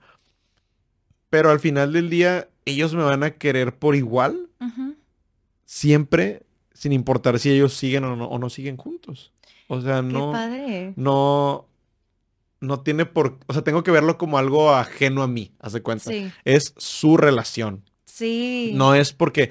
[1.30, 4.48] pero al final del día ellos me van a querer por igual
[5.64, 6.42] siempre,
[6.80, 9.32] sin importar si ellos siguen o no, o no siguen juntos.
[9.68, 10.94] O sea, Qué no, padre.
[10.96, 11.66] no,
[12.60, 15.82] no tiene por, o sea, tengo que verlo como algo ajeno a mí, haz de
[15.82, 16.10] cuenta.
[16.10, 17.84] Sí, Es su relación.
[18.06, 18.72] sí.
[18.74, 19.50] No es porque,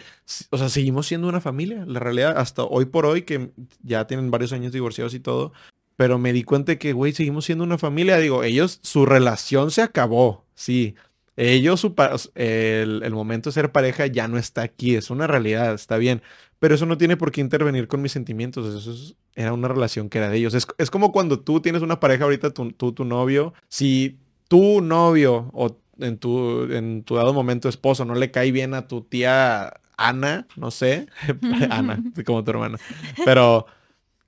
[0.49, 1.85] o sea, seguimos siendo una familia.
[1.85, 3.51] La realidad, hasta hoy por hoy, que
[3.83, 5.53] ya tienen varios años divorciados y todo,
[5.97, 8.17] pero me di cuenta de que, güey, seguimos siendo una familia.
[8.17, 10.95] Digo, ellos, su relación se acabó, sí.
[11.35, 11.93] Ellos, su
[12.35, 16.21] el, el momento de ser pareja ya no está aquí, es una realidad, está bien.
[16.60, 18.74] Pero eso no tiene por qué intervenir con mis sentimientos.
[18.76, 20.54] Eso es- era una relación que era de ellos.
[20.54, 23.54] Es, es como cuando tú tienes una pareja ahorita, tu, tú, tu novio.
[23.69, 24.19] Si
[24.50, 28.88] tu novio o en tu, en tu dado momento esposo no le cae bien a
[28.88, 31.08] tu tía Ana, no sé,
[31.69, 32.78] Ana, como tu hermana.
[33.26, 33.65] Pero,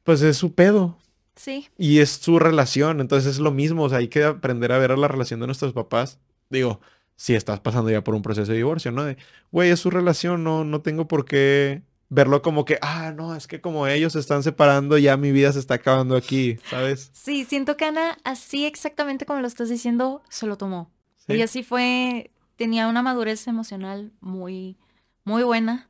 [0.04, 0.98] pues es su pedo.
[1.36, 4.78] Sí, Y es su relación, entonces es lo mismo, o sea, hay que aprender a
[4.78, 6.20] ver a la relación de nuestros papás.
[6.50, 6.82] Digo,
[7.15, 9.06] si estás pasando ya por un proceso de divorcio, ¿no?
[9.06, 9.17] De,
[9.52, 13.47] güey, es su relación, no, no tengo por qué verlo como que, ah, no, es
[13.47, 17.10] que como ellos se están separando, ya mi vida se está acabando aquí, ¿sabes?
[17.13, 20.91] sí, siento que Ana, así exactamente como lo estás diciendo, se lo tomó.
[21.15, 21.34] Sí.
[21.34, 24.78] Ella sí fue, tenía una madurez emocional muy,
[25.24, 25.89] muy buena.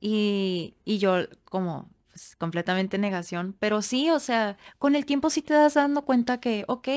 [0.00, 3.54] Y, y yo como pues, completamente negación.
[3.60, 6.88] Pero sí, o sea, con el tiempo sí te das dando cuenta que, ok,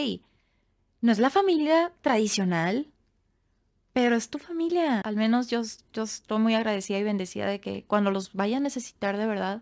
[1.01, 2.87] no es la familia tradicional,
[3.93, 5.01] pero es tu familia.
[5.01, 5.61] Al menos yo,
[5.93, 9.61] yo estoy muy agradecida y bendecida de que cuando los vaya a necesitar de verdad,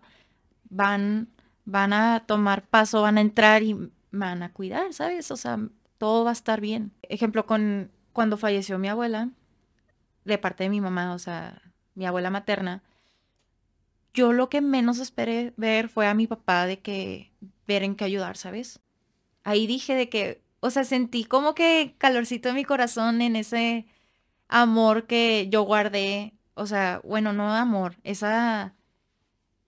[0.68, 1.28] van,
[1.64, 5.30] van a tomar paso, van a entrar y van a cuidar, ¿sabes?
[5.30, 5.58] O sea,
[5.98, 6.92] todo va a estar bien.
[7.02, 9.30] Ejemplo, con cuando falleció mi abuela,
[10.24, 11.62] de parte de mi mamá, o sea,
[11.94, 12.82] mi abuela materna,
[14.12, 17.32] yo lo que menos esperé ver fue a mi papá de que
[17.66, 18.80] ver en qué ayudar, ¿sabes?
[19.44, 23.86] Ahí dije de que, o sea, sentí como que calorcito en mi corazón en ese
[24.50, 28.74] amor que yo guardé, o sea, bueno, no amor, esa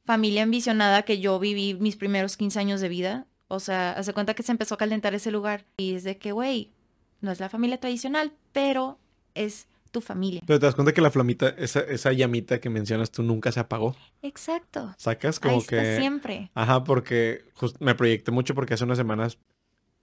[0.05, 3.27] familia ambicionada que yo viví mis primeros 15 años de vida.
[3.49, 5.65] O sea, hace cuenta que se empezó a calentar ese lugar.
[5.77, 6.73] Y es de que, güey,
[7.21, 8.99] no es la familia tradicional, pero
[9.35, 10.41] es tu familia.
[10.47, 13.61] Pero te das cuenta que la flamita, esa, esa llamita que mencionas tú nunca se
[13.61, 13.95] apagó.
[14.23, 14.95] Exacto.
[14.97, 15.99] Sacas Ahí como está que...
[15.99, 16.51] siempre.
[16.55, 17.45] Ajá, porque
[17.79, 19.39] me proyecté mucho porque hace unas semanas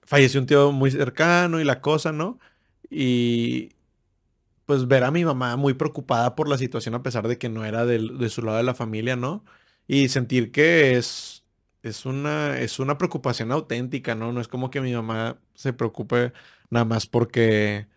[0.03, 2.39] falleció un tío muy cercano y la cosa, ¿no?
[2.89, 3.71] Y
[4.69, 7.65] pues ver a mi mamá muy preocupada por la situación a pesar de que no
[7.65, 9.43] era del- de su lado de la familia, ¿no?
[9.88, 11.43] Y sentir que es,
[11.82, 14.32] es una, es una preocupación auténtica, ¿no?
[14.32, 16.34] No es como que mi mamá se preocupe
[16.69, 17.88] nada más porque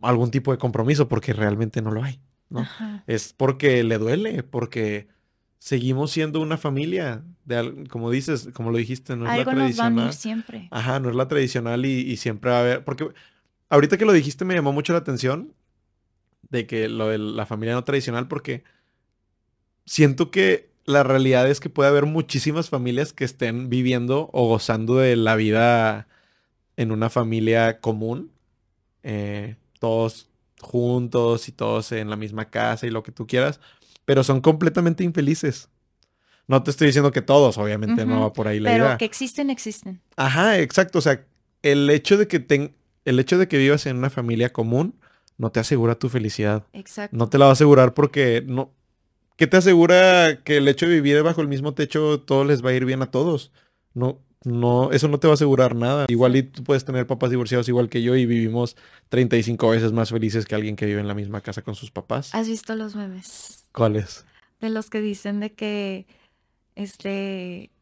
[0.00, 2.60] algún tipo de compromiso, porque realmente no lo hay, ¿no?
[2.60, 3.02] Ajá.
[3.08, 5.08] es porque le duele, porque
[5.58, 9.50] seguimos siendo una familia, de, como dices, como lo dijiste, no es la nos va
[9.50, 10.12] a unir tradicional.
[10.12, 10.68] siempre.
[10.70, 13.08] Ajá, no es la tradicional y, y siempre va a haber, porque
[13.68, 15.52] ahorita que lo dijiste me llamó mucho la atención
[16.52, 18.62] de que lo de la familia no tradicional, porque
[19.86, 24.96] siento que la realidad es que puede haber muchísimas familias que estén viviendo o gozando
[24.96, 26.08] de la vida
[26.76, 28.30] en una familia común,
[29.02, 30.28] eh, todos
[30.60, 33.60] juntos y todos en la misma casa y lo que tú quieras,
[34.04, 35.68] pero son completamente infelices.
[36.48, 38.98] No te estoy diciendo que todos, obviamente no va por ahí la Pero idea.
[38.98, 40.00] que existen, existen.
[40.16, 40.98] Ajá, exacto.
[40.98, 41.24] O sea,
[41.62, 44.94] el hecho de que ten- el hecho de que vivas en una familia común
[45.42, 46.64] no te asegura tu felicidad.
[46.72, 47.16] Exacto.
[47.16, 48.70] No te la va a asegurar porque no.
[49.36, 52.70] ¿Qué te asegura que el hecho de vivir bajo el mismo techo todo les va
[52.70, 53.50] a ir bien a todos?
[53.92, 56.06] No, no, eso no te va a asegurar nada.
[56.08, 58.76] Igual y tú puedes tener papás divorciados igual que yo y vivimos
[59.08, 62.32] 35 veces más felices que alguien que vive en la misma casa con sus papás.
[62.36, 63.64] ¿Has visto los memes?
[63.72, 64.24] ¿Cuáles?
[64.60, 66.06] De los que dicen de que
[66.76, 67.72] este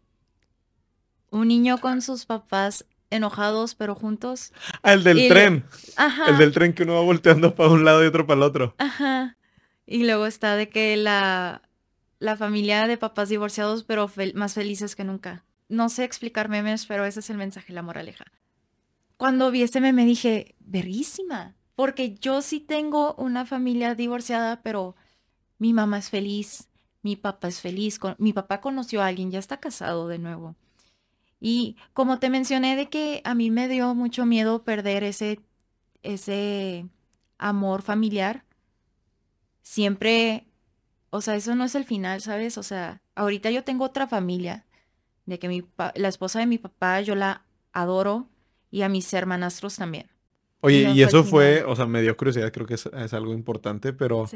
[1.31, 4.53] un niño con sus papás enojados pero juntos.
[4.83, 5.64] Ah, el del Y tren.
[5.96, 6.31] Ajá.
[6.31, 8.75] El del tren que uno va volteando para un lado y otro para el otro.
[8.79, 9.37] Ajá.
[9.87, 11.62] Y luego está de que la,
[12.20, 15.44] la familia de papás divorciados, pero fel- más felices que nunca.
[15.68, 18.25] no sé explicar memes, pero ese es el mensaje, la moraleja.
[19.16, 24.96] Cuando vi ese meme dije, verguísima, porque yo sí tengo una familia divorciada, pero
[25.59, 26.68] mi mamá es feliz,
[27.03, 30.57] mi papá es feliz, mi papá conoció a alguien, ya está casado de nuevo.
[31.40, 35.40] Y como te mencioné de que a mí me dio mucho miedo perder ese,
[36.03, 36.87] ese
[37.38, 38.44] amor familiar,
[39.62, 40.46] siempre,
[41.09, 42.59] o sea, eso no es el final, ¿sabes?
[42.59, 44.66] O sea, ahorita yo tengo otra familia,
[45.26, 48.29] de que mi la esposa de mi papá yo la adoro
[48.70, 50.11] y a mis hermanastros también.
[50.61, 54.29] Oye, y, eso fue, o sea, me dio curiosidad, creo que es, algo importante, pero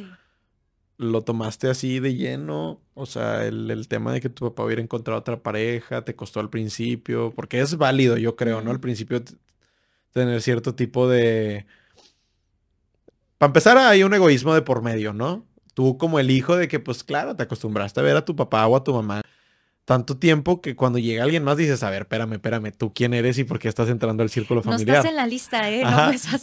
[0.97, 2.81] ¿lo tomaste así de lleno?
[2.95, 6.51] O sea, el, tema de que tu papá hubiera encontrado otra pareja, ¿te costó al
[6.51, 7.33] principio?
[7.35, 8.71] Porque es válido, yo creo, ¿no?
[8.71, 9.23] Al principio
[10.13, 11.67] tener cierto tipo de...
[13.39, 15.47] Para empezar, hay un egoísmo de por medio, ¿no?
[15.75, 18.67] Tú como el hijo de que, pues claro, te acostumbraste a ver a tu papá
[18.67, 19.23] o a tu mamá
[19.85, 23.39] tanto tiempo que cuando llega alguien más dices, a ver, espérame, espérame, ¿tú quién eres
[23.39, 24.97] y por qué estás entrando al círculo familiar?
[24.97, 25.83] No estás en la lista, ¿eh?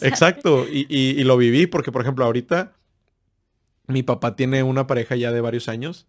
[0.02, 2.72] exacto, y, lo viví porque, por ejemplo, ahorita
[3.86, 6.06] mi papá tiene una pareja ya de varios años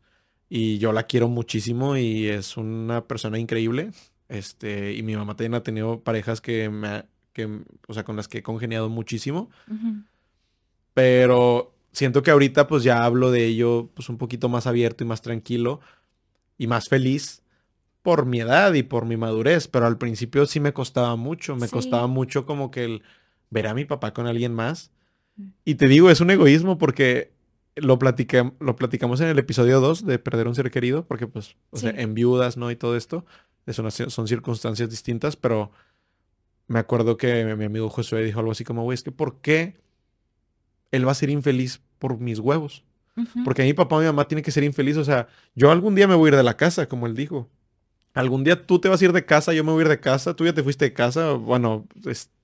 [0.50, 3.92] y yo la quiero muchísimo y es una persona increíble.
[4.30, 8.28] Este, y mi mamá también ha tenido parejas que me, que, o sea, con las
[8.28, 9.50] que he congeniado muchísimo.
[10.94, 15.08] Pero siento que ahorita pues ya hablo de ello pues un poquito más abierto y
[15.08, 15.80] más tranquilo
[16.58, 17.44] y más feliz
[18.02, 21.70] por mi edad y por mi madurez, pero al principio sí me costaba mucho, me
[21.70, 23.04] costaba mucho como que el
[23.50, 24.92] ver a mi papá con alguien más.
[25.38, 25.48] Mm.
[25.66, 27.32] Y te digo, es un egoísmo porque
[27.76, 28.00] lo,
[28.60, 31.92] lo platicamos en el episodio 2 de Perder un ser querido, porque pues, o sea,
[31.92, 32.72] en viudas, ¿no?
[32.72, 33.26] Y todo esto,
[33.66, 35.72] es son circunstancias distintas, pero
[36.68, 39.76] me acuerdo que mi amigo Josué dijo algo así como, güey, es que ¿por qué
[40.92, 42.84] él va a ser infeliz por mis huevos?
[43.46, 45.02] Porque mi papá o mi mamá tienen que ser infelices.
[45.02, 47.48] O sea, yo algún día me voy a ir de la casa, como él dijo.
[48.16, 50.00] Algún día tú te vas a ir de casa, yo me voy a ir de
[50.00, 51.88] casa, tú ya te fuiste de casa, bueno,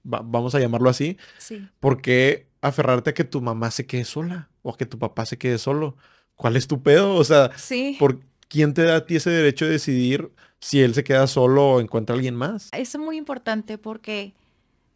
[0.02, 1.18] vamos a llamarlo así.
[1.38, 1.68] Sí.
[1.80, 5.26] ¿Por qué aferrarte a que tu mamá se quede sola o a que tu papá
[5.26, 5.96] se quede solo?
[6.36, 7.16] ¿Cuál es tu pedo?
[7.16, 7.52] O sea,
[7.98, 11.74] ¿por quién te da a ti ese derecho de decidir si él se queda solo
[11.74, 12.70] o encuentra a alguien más?
[12.72, 14.34] Eso es muy importante porque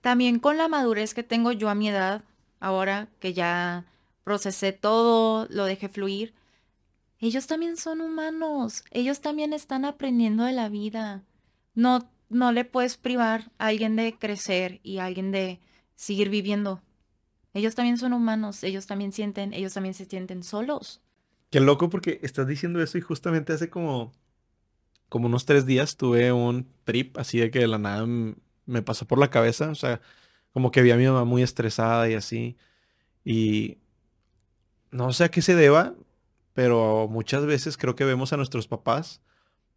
[0.02, 2.23] también con la madurez que tengo yo a mi edad,
[2.60, 3.86] ahora que ya
[4.23, 6.34] procesé todo, lo dejé fluir.
[7.19, 11.23] Ellos también son humanos, ellos también están aprendiendo de la vida.
[11.73, 15.60] No, no le puedes privar a alguien de crecer y a alguien de
[15.95, 16.82] seguir viviendo.
[17.54, 21.02] Ellos también son humanos, ellos también sienten, ellos también se sienten solos.
[21.50, 24.12] Qué loco porque estás diciendo eso y justamente hace como,
[25.08, 29.06] como unos tres días tuve un trip así de que de la nada me pasó
[29.06, 30.02] por la cabeza, o sea,
[30.52, 32.58] como que vi a mi mamá muy estresada y así.
[33.24, 33.78] Y
[34.92, 35.94] no sé a qué se deba,
[36.54, 39.22] pero muchas veces creo que vemos a nuestros papás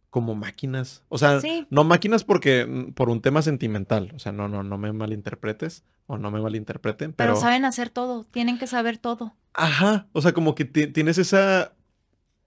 [0.09, 1.03] como máquinas.
[1.09, 1.39] O sea,
[1.69, 4.11] no máquinas porque mm, por un tema sentimental.
[4.15, 7.13] O sea, no, no, no me malinterpretes o no me malinterpreten.
[7.13, 9.35] Pero, pero saben hacer todo, tienen que saber todo.
[9.53, 10.07] Ajá.
[10.13, 11.73] O sea, como que tienes esa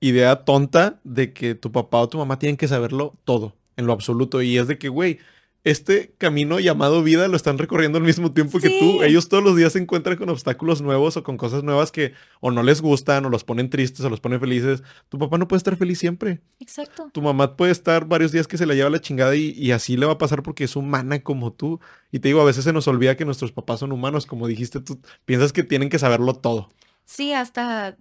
[0.01, 3.93] idea tonta de que tu papá o tu mamá tienen que saberlo todo, en lo
[3.93, 4.43] absoluto.
[4.43, 5.19] Y es de que, güey,
[5.63, 9.03] este camino llamado vida lo están recorriendo al mismo tiempo que tú.
[9.03, 12.51] Ellos todos los días se encuentran con obstáculos nuevos o con cosas nuevas que o
[12.51, 14.83] no les gustan o los ponen tristes o los ponen felices.
[15.11, 16.41] Tu papá no puede estar feliz siempre.
[16.61, 17.11] Exacto.
[17.13, 20.07] Tu mamá puede estar varios días que se la lleva la chingada y, así le
[20.07, 21.79] va a pasar porque es humana como tú.
[22.11, 24.25] Y te digo, a veces se nos olvida que nuestros papás son humanos.
[24.25, 26.71] Como dijiste, tú piensas que tienen que saberlo todo.
[27.05, 27.99] Sí, hasta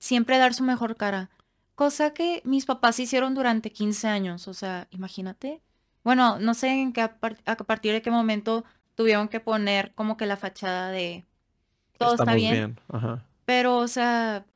[0.00, 1.30] siempre dar su mejor cara.
[1.76, 4.48] Cosa que mis papás hicieron durante 15 años.
[4.48, 5.62] O sea, imagínate
[6.02, 10.26] bueno, no sé en qué, a, partir de qué momento tuvieron que poner como que
[10.26, 11.24] la fachada de
[11.98, 12.78] todo está bien.
[13.44, 14.46] Pero, o sea,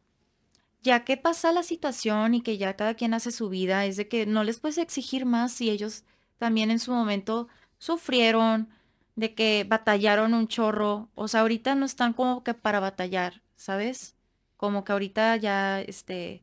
[0.82, 4.08] ya que pasa la situación y que ya cada quien hace su vida, es de
[4.08, 6.04] que no les puedes exigir más si ellos
[6.38, 8.68] también en su momento sufrieron,
[9.16, 11.08] de que batallaron un chorro.
[11.14, 14.16] O sea, ahorita no están como que para batallar, ¿sabes?
[14.56, 16.42] Como que ahorita ya, este,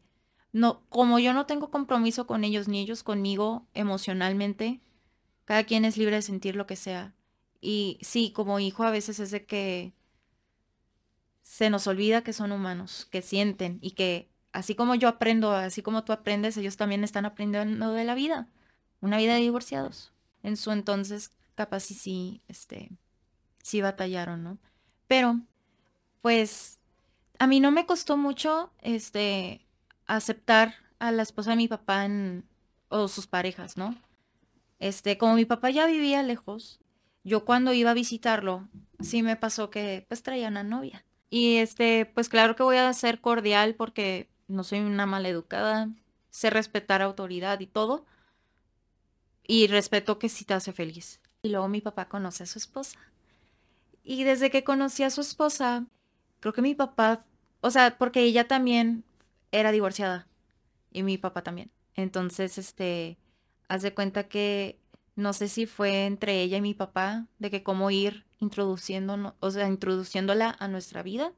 [0.54, 4.82] no, como yo no tengo compromiso con ellos ni ellos conmigo emocionalmente,
[5.46, 7.14] cada quien es libre de sentir lo que sea.
[7.62, 9.94] Y sí, como hijo a veces es de que
[11.42, 15.82] se nos olvida que son humanos, que sienten y que así como yo aprendo, así
[15.82, 18.48] como tú aprendes, ellos también están aprendiendo de la vida,
[19.02, 20.14] una vida de divorciados.
[20.44, 22.92] En su entonces, capaz sí, sí, este,
[23.62, 24.58] sí batallaron, ¿no?
[25.08, 25.42] Pero,
[26.22, 26.80] pues,
[27.40, 29.66] a mí no me costó mucho, este,
[30.08, 32.08] aceptar a la esposa de mi papá
[32.90, 33.96] o sus parejas, ¿no?
[34.82, 36.82] Este, como mi papá ya vivía lejos,
[37.24, 38.70] yo cuando iba a visitarlo,
[39.02, 41.06] sí me pasó que pues traía una novia.
[41.32, 45.90] Y este, pues claro que voy a ser cordial porque no soy una maleducada,
[46.32, 48.08] sé respetar autoridad y todo.
[49.48, 51.22] y respeto que sí te hace feliz.
[51.44, 53.00] Y luego mi papá conoce a su esposa.
[54.04, 55.86] Y desde que conocí a su esposa,
[56.40, 57.26] creo que mi papá,
[57.62, 59.04] o sea, porque ella también
[59.52, 60.28] era divorciada
[60.92, 61.72] y mi papá también.
[61.96, 63.18] Entonces, este,
[63.72, 64.78] haz de cuenta que
[65.16, 69.52] no sé si fue entre ella y mi papá de que cómo ir introduciendo, o
[69.52, 71.32] sea, introduciéndola a nuestra vida.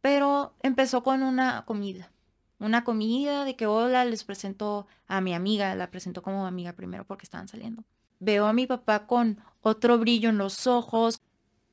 [0.00, 2.12] Pero empezó con una comida.
[2.60, 7.04] Una comida de que hola, les presento a mi amiga, la presentó como amiga primero
[7.04, 7.82] porque estaban saliendo.
[8.20, 11.20] Veo a mi papá con otro brillo en los ojos.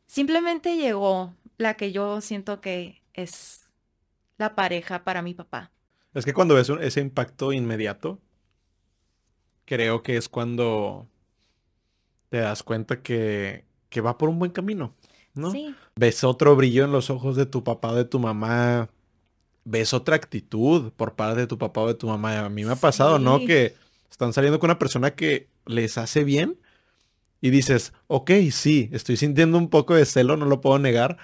[0.08, 3.70] Simplemente llegó la que yo siento que es
[4.40, 5.72] la pareja para mi papá.
[6.16, 8.20] Es que cuando ves ese impacto inmediato,
[9.68, 11.08] creo que es cuando
[12.30, 14.96] te das cuenta que, que va por un buen camino,
[15.36, 15.52] ¿no?
[15.52, 15.76] Sí.
[15.96, 18.90] Ves otro brillo en los ojos de tu papá o de tu mamá,
[19.66, 22.46] ves otra actitud por parte de tu papá o de tu mamá.
[22.46, 23.40] A mí me ha pasado, ¿no?
[23.40, 23.76] Que
[24.10, 26.58] están saliendo con una persona que les hace bien
[27.42, 31.18] y dices, ok, sí, estoy sintiendo un poco de celo, no lo puedo negar,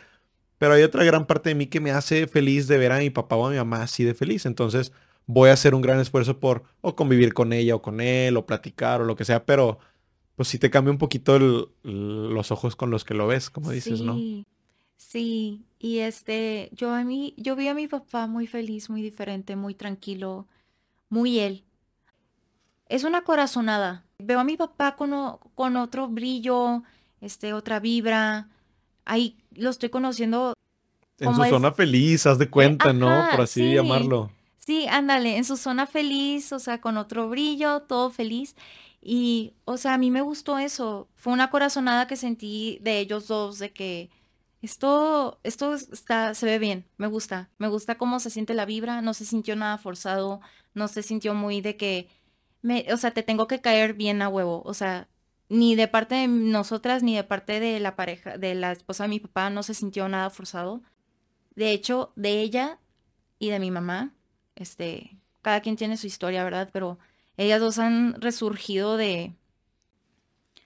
[0.58, 3.10] pero hay otra gran parte de mí que me hace feliz de ver a mi
[3.10, 4.46] papá o a mi mamá así de feliz.
[4.46, 4.92] Entonces
[5.26, 8.46] voy a hacer un gran esfuerzo por o convivir con ella o con él o
[8.46, 9.80] platicar o lo que sea, pero
[10.36, 14.02] pues sí te cambia un poquito los ojos con los que lo ves, como dices,
[14.02, 14.18] ¿no?
[14.98, 19.56] Sí, y este, yo a mí, yo vi a mi papá muy feliz, muy diferente,
[19.56, 20.48] muy tranquilo,
[21.10, 21.66] muy él.
[22.88, 24.06] Es una corazonada.
[24.18, 25.12] Veo a mi papá con,
[25.56, 26.84] con otro brillo,
[27.22, 28.50] este, otra vibra.
[29.06, 30.54] Ahí lo estoy conociendo.
[31.20, 33.28] En su zona feliz, haz de cuenta, ¿no?
[33.32, 34.32] Por así llamarlo.
[34.66, 38.56] Sí, ándale, en su zona feliz, o sea, con otro brillo, todo feliz.
[39.02, 41.10] Y, o sea, a mí me gustó eso.
[41.16, 44.10] Fue una corazonada que sentí de ellos dos, de que
[44.62, 47.50] esto, esto está, se ve bien, me gusta.
[47.58, 50.40] Me gusta cómo se siente la vibra, no se sintió nada forzado,
[50.74, 52.08] no se sintió muy de que,
[52.62, 54.62] me, o sea, te tengo que caer bien a huevo.
[54.66, 55.10] O sea,
[55.50, 59.10] ni de parte de nosotras, ni de parte de la pareja, de la esposa de
[59.10, 60.82] mi papá, no se sintió nada forzado.
[61.56, 62.80] De hecho, de ella
[63.40, 64.14] y de mi mamá,
[64.56, 66.70] este, cada quien tiene su historia, ¿verdad?
[66.72, 67.00] Pero
[67.38, 69.34] ellas dos han resurgido de...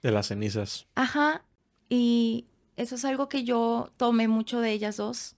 [0.02, 0.86] De las cenizas.
[0.94, 1.44] Ajá.
[1.88, 5.36] Y eso es algo que yo tomé mucho de ellas dos.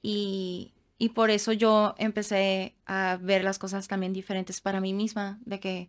[0.00, 5.38] Y, y por eso yo empecé a ver las cosas también diferentes para mí misma.
[5.44, 5.88] De que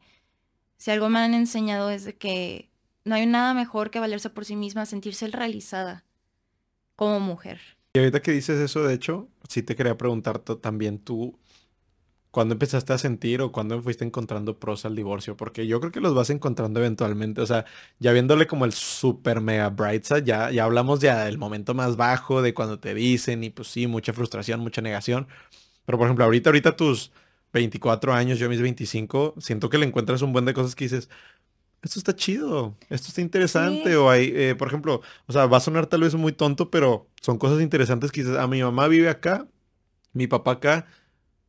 [0.78, 2.70] si algo me han enseñado es de que
[3.06, 6.04] no hay nada mejor que valerse por sí misma, sentirse realizada
[6.96, 7.62] como mujer.
[7.94, 11.40] Y ahorita que dices eso, de hecho, sí te quería preguntar también tú,
[12.36, 15.38] ¿Cuándo empezaste a sentir o cuándo fuiste encontrando pros al divorcio?
[15.38, 17.40] Porque yo creo que los vas encontrando eventualmente.
[17.40, 17.64] O sea,
[17.98, 21.96] ya viéndole como el super mega bright side, ya, ya hablamos ya del momento más
[21.96, 25.30] bajo, de cuando te dicen y pues sí, mucha frustración, mucha negación.
[25.86, 27.14] Pero por ejemplo, ahorita, ahorita tus
[27.54, 31.10] 24 años, yo mis 25, siento que le encuentras un buen de cosas que dices,
[31.84, 33.96] esto está chido, esto está interesante.
[33.96, 37.08] O hay, eh, por ejemplo, o sea, va a sonar tal vez muy tonto, pero
[37.22, 39.48] son cosas interesantes que dices, a ah, mi mamá vive acá,
[40.12, 40.86] mi papá acá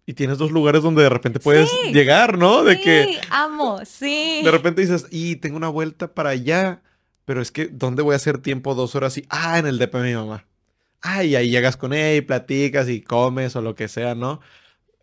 [0.07, 2.63] y tienes dos lugares donde de repente puedes llegar, ¿no?
[2.63, 4.41] De que amo, sí.
[4.45, 6.81] De repente dices, y tengo una vuelta para allá,
[7.25, 9.95] pero es que ¿dónde voy a hacer tiempo dos horas y ah, en el DP
[9.95, 10.47] de mi mamá.
[11.03, 14.41] Ah, y ahí llegas con ella y platicas y comes o lo que sea, ¿no?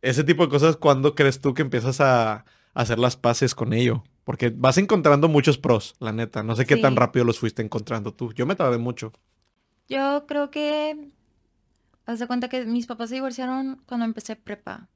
[0.01, 4.03] Ese tipo de cosas, ¿cuándo crees tú que empiezas a, hacer las paces con ello?
[4.23, 6.43] Porque vas encontrando muchos pros, la neta.
[6.43, 8.33] No sé qué tan rápido los fuiste encontrando tú.
[8.33, 9.11] Yo me tardé mucho.
[9.87, 11.11] Yo creo que
[12.05, 14.89] Haz de cuenta que mis papás se divorciaron cuando empecé prepa.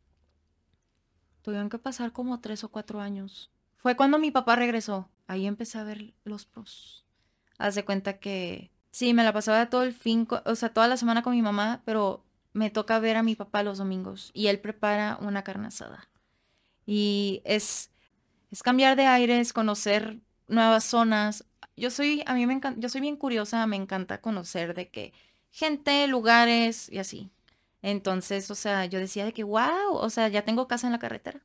[1.47, 3.49] Tuvieron que pasar como tres o cuatro años.
[3.77, 5.09] Fue cuando mi papá regresó.
[5.27, 7.05] Ahí empecé a ver los pros.
[7.57, 10.97] Haz de cuenta que sí, me la pasaba todo el fin, o sea, toda la
[10.97, 14.59] semana con mi mamá, pero me toca ver a mi papá los domingos y él
[14.59, 16.09] prepara una carne asada.
[16.85, 17.91] Y es,
[18.51, 20.19] es cambiar de aires, conocer
[20.49, 21.45] nuevas zonas.
[21.77, 25.13] Yo soy, a mí me encanta, yo soy bien curiosa, me encanta conocer de que
[25.51, 27.31] gente, lugares y así.
[27.81, 30.99] Entonces, o sea, yo decía de que, wow, o sea, ya tengo casa en la
[30.99, 31.41] carretera.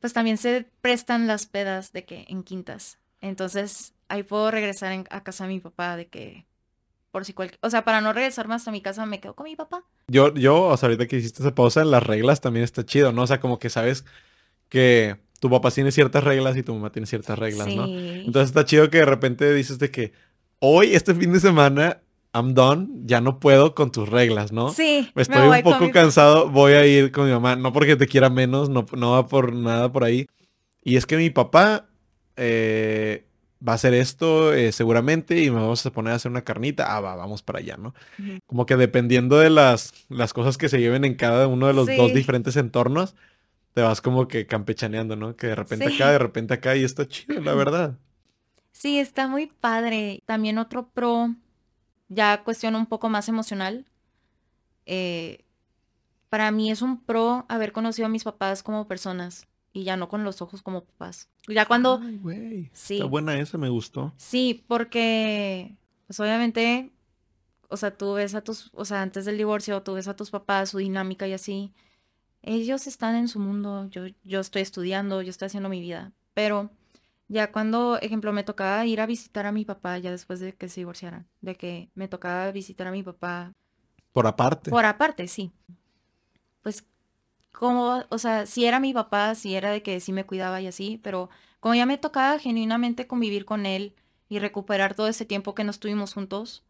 [0.00, 2.98] Pues también se prestan las pedas de que en quintas.
[3.20, 6.46] Entonces, ahí puedo regresar a casa de mi papá de que,
[7.10, 9.44] por si cualquier, o sea, para no regresar más a mi casa, me quedo con
[9.44, 9.84] mi papá.
[10.08, 13.12] Yo, yo, o sea, ahorita que hiciste esa pausa en las reglas también está chido,
[13.12, 13.22] ¿no?
[13.22, 14.04] O sea, como que sabes
[14.68, 17.86] que tu papá tiene ciertas reglas y tu mamá tiene ciertas reglas, ¿no?
[17.86, 20.12] Entonces está chido que de repente dices de que
[20.58, 22.00] hoy, este fin de semana,
[22.34, 24.70] I'm done, ya no puedo con tus reglas, ¿no?
[24.70, 25.10] Sí.
[25.14, 28.70] Estoy un poco cansado, voy a ir con mi mamá, no porque te quiera menos,
[28.70, 30.26] no, no va por nada por ahí.
[30.82, 31.88] Y es que mi papá
[32.36, 33.26] eh,
[33.66, 36.96] va a hacer esto eh, seguramente y me vamos a poner a hacer una carnita,
[36.96, 37.94] ah, va, vamos para allá, ¿no?
[38.46, 41.86] Como que dependiendo de las, las cosas que se lleven en cada uno de los
[41.86, 43.14] dos diferentes entornos,
[43.74, 45.36] te vas como que campechaneando, ¿no?
[45.36, 47.98] Que de repente acá, de repente acá y está chido, la verdad.
[48.72, 50.22] Sí, está muy padre.
[50.26, 51.34] También otro pro,
[52.14, 53.86] ya cuestión un poco más emocional.
[54.86, 55.44] Eh,
[56.28, 60.08] para mí es un pro haber conocido a mis papás como personas y ya no
[60.08, 61.28] con los ojos como papás.
[61.48, 62.00] Ya cuando...
[62.02, 62.70] Ay, güey.
[62.72, 62.94] Sí.
[62.94, 64.12] Está buena esa, me gustó.
[64.16, 66.92] Sí, porque, pues obviamente,
[67.68, 70.30] o sea, tú ves a tus, o sea, antes del divorcio, tú ves a tus
[70.30, 71.72] papás, su dinámica y así.
[72.42, 76.12] Ellos están en su mundo, yo, yo estoy estudiando, yo estoy haciendo mi vida.
[76.34, 76.70] Pero
[77.32, 80.68] ya cuando, ejemplo, me tocaba ir a visitar a mi papá, ya después de que
[80.68, 83.52] se divorciaran, de que me tocaba visitar a mi papá.
[84.12, 84.70] Por aparte.
[84.70, 85.50] Por aparte, sí.
[86.60, 86.84] Pues
[87.50, 90.66] como, o sea, si era mi papá, si era de que sí me cuidaba y
[90.66, 93.94] así, pero como ya me tocaba genuinamente convivir con él
[94.28, 96.64] y recuperar todo ese tiempo que no estuvimos juntos,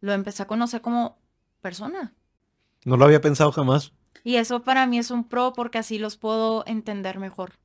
[0.00, 1.18] lo empecé a conocer como
[1.62, 2.14] persona.
[2.84, 3.92] No lo había pensado jamás.
[4.22, 7.59] Y eso para mí es un pro porque así los puedo entender mejor.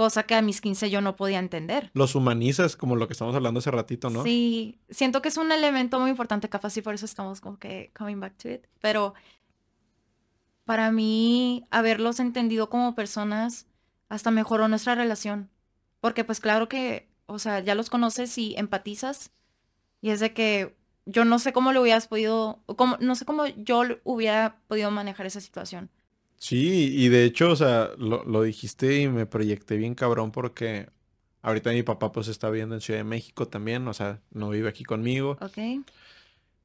[0.00, 1.90] Cosa que a mis 15 yo no podía entender.
[1.92, 4.22] Los humanizas, como lo que estamos hablando hace ratito, ¿no?
[4.22, 7.90] Sí, siento que es un elemento muy importante, capaz y por eso estamos como que
[7.94, 8.66] coming back to it.
[8.80, 9.12] Pero
[10.64, 13.66] para mí, haberlos entendido como personas
[14.08, 15.50] hasta mejoró nuestra relación.
[16.00, 19.32] Porque pues claro que, o sea, ya los conoces y empatizas.
[20.00, 23.48] Y es de que yo no sé cómo lo hubieras podido, cómo, no sé cómo
[23.48, 25.90] yo hubiera podido manejar esa situación.
[26.40, 30.88] Sí, y de hecho, o sea, lo, lo dijiste y me proyecté bien cabrón porque
[31.42, 34.68] ahorita mi papá pues está viviendo en Ciudad de México también, o sea, no vive
[34.68, 35.36] aquí conmigo.
[35.40, 35.58] Ok.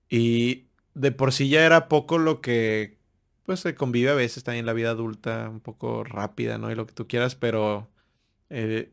[0.09, 0.63] Y
[0.93, 2.97] de por sí ya era poco lo que
[3.45, 6.71] pues se convive a veces también la vida adulta un poco rápida, ¿no?
[6.71, 7.89] Y lo que tú quieras, pero
[8.49, 8.91] eh,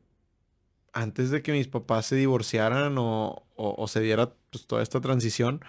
[0.92, 3.44] antes de que mis papás se divorciaran o,
[3.86, 5.64] se diera pues, toda esta transición,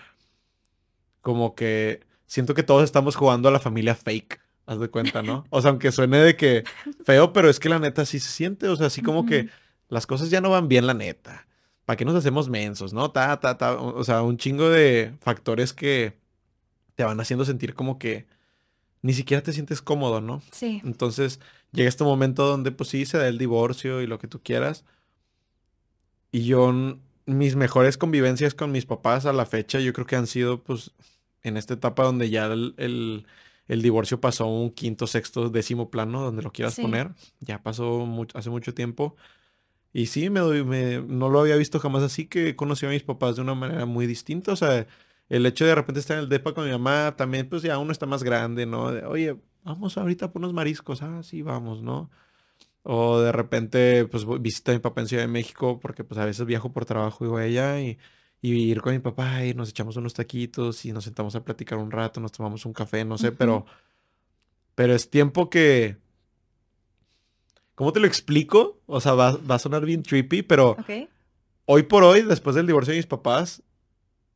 [1.22, 5.46] como que siento que todos estamos jugando a la familia fake, haz de cuenta, ¿no?
[5.50, 6.64] O sea, aunque suene de que
[7.06, 9.50] feo, pero es que la neta sí se siente, o sea, así como que
[9.90, 11.48] las cosas ya no van bien, la neta.
[11.86, 13.12] ¿Para qué nos hacemos mensos, no?
[13.12, 16.18] Ta, ta, ta, o sea, un chingo de factores que
[16.96, 18.26] te van haciendo sentir como que
[19.02, 20.42] ni siquiera te sientes cómodo, ¿no?
[20.52, 20.82] Sí.
[20.86, 21.40] Entonces
[21.72, 24.86] llega este momento donde pues sí se da el divorcio y lo que tú quieras.
[26.32, 26.74] Y yo,
[27.26, 30.92] mis mejores convivencias con mis papás a la fecha, yo creo que han sido pues
[31.44, 33.26] en esta etapa donde ya el,
[33.68, 37.12] divorcio pasó a un quinto, sexto, décimo plano, donde lo quieras poner.
[37.40, 39.16] Ya pasó hace mucho tiempo.
[39.94, 43.36] Y sí, me, me, no lo había visto jamás así, que conocí a mis papás
[43.36, 44.52] de una manera muy distinta.
[44.52, 44.88] O sea,
[45.30, 47.78] el hecho de de repente estar en el depa con mi mamá, también pues ya
[47.78, 48.86] uno está más grande, ¿no?
[49.08, 52.10] Oye, vamos ahorita por unos mariscos, ah, sí, vamos, ¿no?
[52.84, 56.26] O de repente, pues visita a mi papá en Ciudad de México, porque pues a
[56.26, 57.98] veces viajo por trabajo y voy allá y,
[58.52, 61.92] ir con mi papá y nos echamos unos taquitos y nos sentamos a platicar un
[61.92, 63.66] rato, nos tomamos un café, no sé, pero,
[64.76, 65.98] pero es tiempo que...
[67.76, 68.80] ¿Cómo te lo explico?
[68.86, 70.78] O sea, va, a sonar bien trippy, pero
[71.66, 73.64] hoy por hoy, después del divorcio de mis papás,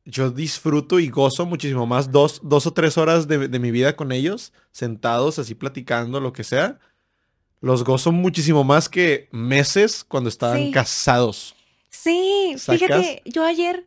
[0.04, 4.10] yo disfruto y gozo muchísimo más dos, dos o tres horas de, mi vida con
[4.10, 6.78] ellos, sentados así platicando, lo que sea.
[7.60, 11.54] Los gozo muchísimo más que meses cuando estaban casados.
[11.90, 13.86] Sí, fíjate, yo ayer,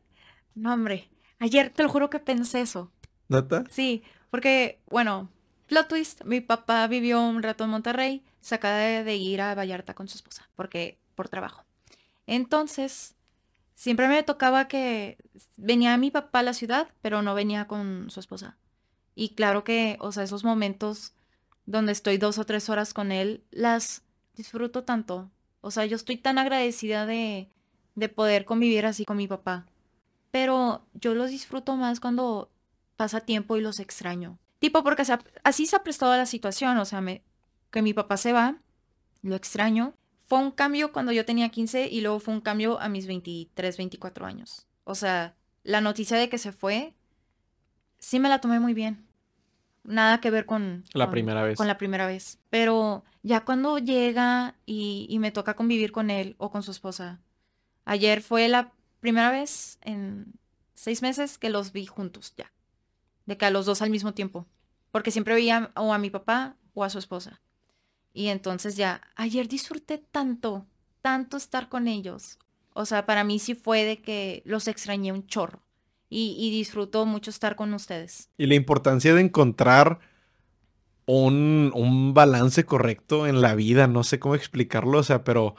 [0.55, 2.91] no hombre, ayer te lo juro que pensé eso.
[3.27, 3.63] ¿Nata?
[3.69, 5.29] Sí, porque, bueno,
[5.67, 9.93] plot twist, mi papá vivió un rato en Monterrey, se acaba de ir a Vallarta
[9.93, 11.63] con su esposa, porque por trabajo.
[12.27, 13.15] Entonces,
[13.75, 15.17] siempre me tocaba que
[15.57, 18.57] venía mi papá a la ciudad, pero no venía con su esposa.
[19.15, 21.13] Y claro que, o sea, esos momentos
[21.65, 24.03] donde estoy dos o tres horas con él, las
[24.35, 25.29] disfruto tanto.
[25.61, 27.49] O sea, yo estoy tan agradecida de,
[27.95, 29.65] de poder convivir así con mi papá.
[30.31, 32.51] Pero yo los disfruto más cuando
[32.95, 34.39] pasa tiempo y los extraño.
[34.59, 35.03] Tipo, porque
[35.43, 36.77] así se ha prestado la situación.
[36.77, 37.23] O sea, me,
[37.69, 38.57] que mi papá se va,
[39.21, 39.95] lo extraño
[40.31, 43.75] fue un cambio cuando yo tenía 15 y luego fue un cambio a mis 23,
[43.75, 44.65] 24 años.
[44.85, 46.93] O sea, la noticia de que se fue,
[47.99, 49.05] sí me la tomé muy bien.
[49.83, 50.85] Nada que ver con...
[50.93, 51.57] La primera vez.
[51.57, 52.39] Con la primera vez.
[52.49, 57.19] Pero ya cuando llega y, y me toca convivir con él o con su esposa.
[57.83, 58.71] Ayer fue la
[59.01, 60.33] primera vez en
[60.73, 62.53] seis meses que los vi juntos ya.
[63.25, 64.47] De que a los dos al mismo tiempo.
[64.91, 67.41] Porque siempre veía o a mi papá o a su esposa.
[68.13, 70.65] Y entonces ya, ayer disfruté tanto,
[71.01, 72.39] tanto estar con ellos.
[72.73, 75.61] O sea, para mí sí fue de que los extrañé un chorro.
[76.09, 78.29] Y, y disfruto mucho estar con ustedes.
[78.37, 79.99] Y la importancia de encontrar
[81.05, 83.87] un, un balance correcto en la vida.
[83.87, 85.55] No sé cómo explicarlo, o sea, pero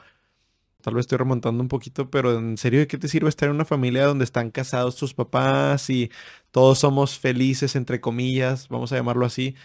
[0.83, 3.55] tal vez estoy remontando un poquito, pero en serio, ¿de qué te sirve estar en
[3.55, 6.11] una familia donde están casados tus papás y
[6.51, 9.55] todos somos felices, entre comillas, vamos a llamarlo así?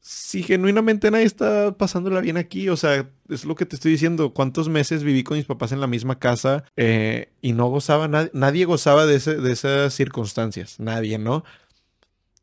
[0.00, 4.32] si genuinamente nadie está pasándola bien aquí, o sea, es lo que te estoy diciendo,
[4.32, 8.64] cuántos meses viví con mis papás en la misma casa eh, y no gozaba, nadie
[8.64, 11.44] gozaba de, de esas circunstancias, nadie, ¿no?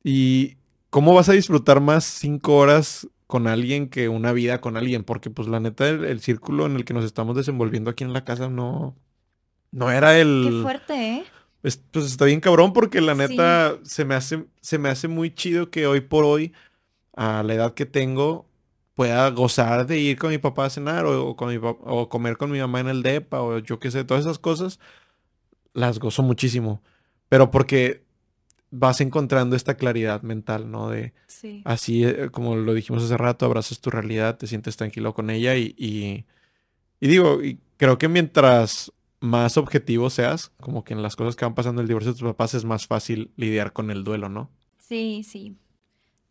[0.04, 0.58] Y
[0.92, 5.30] cómo vas a disfrutar más cinco horas con alguien que una vida con alguien, porque
[5.30, 8.50] pues la neta el, círculo en el que nos estamos desenvolviendo aquí en la casa
[8.50, 8.96] no,
[9.72, 10.48] no era el...
[10.50, 11.24] Qué fuerte, ¿eh?
[11.62, 15.72] pues está bien cabrón porque la neta se, me hace, se me hace muy chido
[15.72, 16.54] que hoy por hoy,
[17.16, 18.48] a la edad que tengo,
[18.94, 22.52] pueda gozar de ir con mi papá a cenar o, con mi o comer con
[22.52, 24.80] mi mamá en el DEPA o yo qué sé, todas esas cosas,
[25.74, 26.84] las gozo muchísimo.
[27.30, 28.05] Pero porque
[28.78, 30.90] vas encontrando esta claridad mental, ¿no?
[30.90, 31.14] De
[31.64, 35.56] así, eh, como lo dijimos hace rato, abrazas tu realidad, te sientes tranquilo con ella
[35.56, 36.26] y, y,
[37.00, 41.56] digo, y creo que mientras más objetivo seas, como que en las cosas que van
[41.56, 44.50] pasando el divorcio de tus papás es más fácil lidiar con el duelo, ¿no?
[44.78, 45.56] Sí, sí.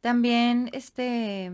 [0.01, 1.51] También, este,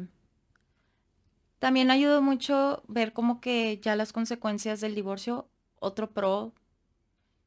[1.61, 6.53] también ayudó mucho ver como que ya las consecuencias del divorcio, otro pro,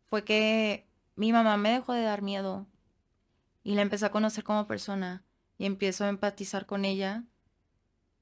[0.05, 2.67] fue que mi mamá me dejó de dar miedo
[3.63, 5.23] y la empecé a conocer como persona
[5.57, 7.23] y empiezo a empatizar con ella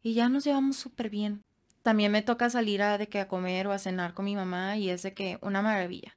[0.04, 1.44] y ya nos llevamos súper bien.
[1.84, 4.78] También me toca salir a, de que a comer o a cenar con mi mamá
[4.78, 6.16] y es de que una maravilla.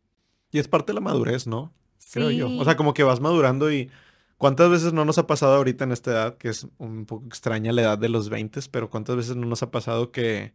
[0.51, 1.73] Y es parte de la madurez, ¿no?
[2.13, 2.49] Creo yo.
[2.59, 3.91] O sea, como que vas madurando y
[4.37, 7.73] ¿cuántas veces no nos ha pasado ahorita en esta edad, que es un poco extraña
[7.73, 10.53] la edad de los 20, pero cuántas veces no nos ha pasado que...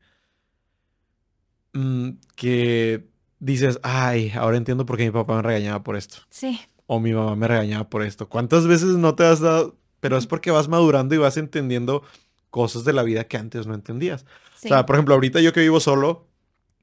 [1.73, 3.07] Mm, que
[3.39, 6.19] dices, ay, ahora entiendo por qué mi papá me regañaba por esto.
[6.29, 6.59] Sí
[6.91, 8.27] o mi mamá me regañaba por esto.
[8.27, 9.75] ¿Cuántas veces no te has dado?
[9.99, 12.01] Pero es porque vas madurando y vas entendiendo
[12.49, 14.25] cosas de la vida que antes no entendías.
[14.65, 16.25] O sea, por ejemplo, ahorita yo que vivo solo,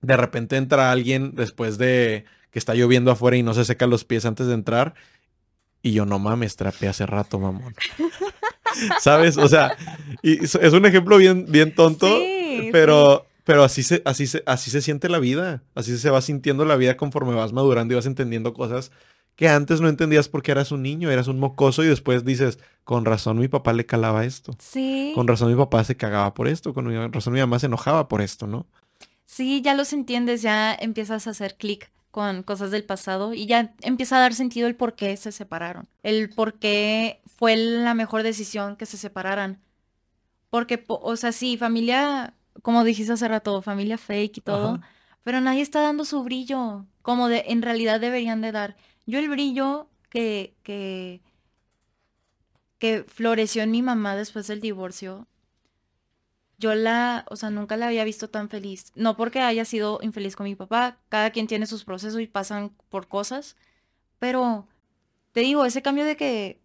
[0.02, 4.04] de repente entra alguien después de que está lloviendo afuera y no se seca los
[4.04, 4.94] pies antes de entrar.
[5.82, 7.74] Y yo no mames, trapé hace rato, mamón.
[9.00, 9.36] ¿Sabes?
[9.38, 9.76] O sea,
[10.22, 12.07] y es un ejemplo bien, bien tonto,
[12.70, 15.64] pero, pero así se, así, se, así se siente la vida.
[15.74, 18.92] Así se va sintiendo la vida conforme vas madurando y vas entendiendo cosas
[19.37, 23.05] que antes no entendías porque eras un niño, eras un mocoso y después dices, con
[23.05, 24.57] razón mi papá le calaba esto.
[24.59, 25.12] Sí.
[25.14, 28.22] Con razón mi papá se cagaba por esto, con razón mi mamá se enojaba por
[28.22, 28.66] esto, ¿no?
[29.26, 33.74] Sí, ya los entiendes, ya empiezas a hacer clic con cosas del pasado y ya
[33.82, 38.22] empieza a dar sentido el por qué se separaron, el por qué fue la mejor
[38.22, 39.61] decisión que se separaran.
[40.49, 42.32] Porque, o sea, sí, familia,
[42.62, 44.80] como dijiste hace rato, familia fake y todo,
[45.24, 48.76] pero nadie está dando su brillo como de, en realidad deberían de dar.
[49.07, 51.22] Yo el brillo que, que,
[52.78, 55.26] que floreció en mi mamá después del divorcio,
[56.59, 58.92] yo la, o sea, nunca la había visto tan feliz.
[58.94, 62.72] No porque haya sido infeliz con mi papá, cada quien tiene sus procesos y pasan
[62.88, 63.57] por cosas,
[64.18, 64.66] pero
[65.32, 66.61] te digo, ese cambio de que,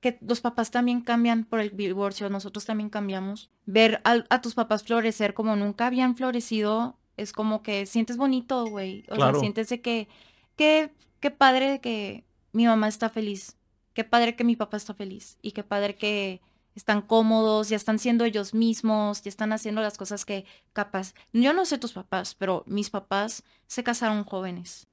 [0.00, 3.50] que los papás también cambian por el divorcio, nosotros también cambiamos.
[3.66, 9.04] Ver a, tus papás florecer como nunca habían florecido, es como que sientes bonito, güey.
[9.10, 10.08] O sea, sientes de que,
[10.56, 10.90] que
[11.24, 12.22] qué padre que
[12.52, 13.56] mi mamá está feliz,
[13.94, 16.42] qué padre que mi papá está feliz y qué padre que
[16.74, 20.44] están cómodos, ya están siendo ellos mismos, ya están haciendo las cosas que
[20.74, 21.14] capaz.
[21.32, 24.86] Yo no sé tus papás, pero mis papás se casaron jóvenes.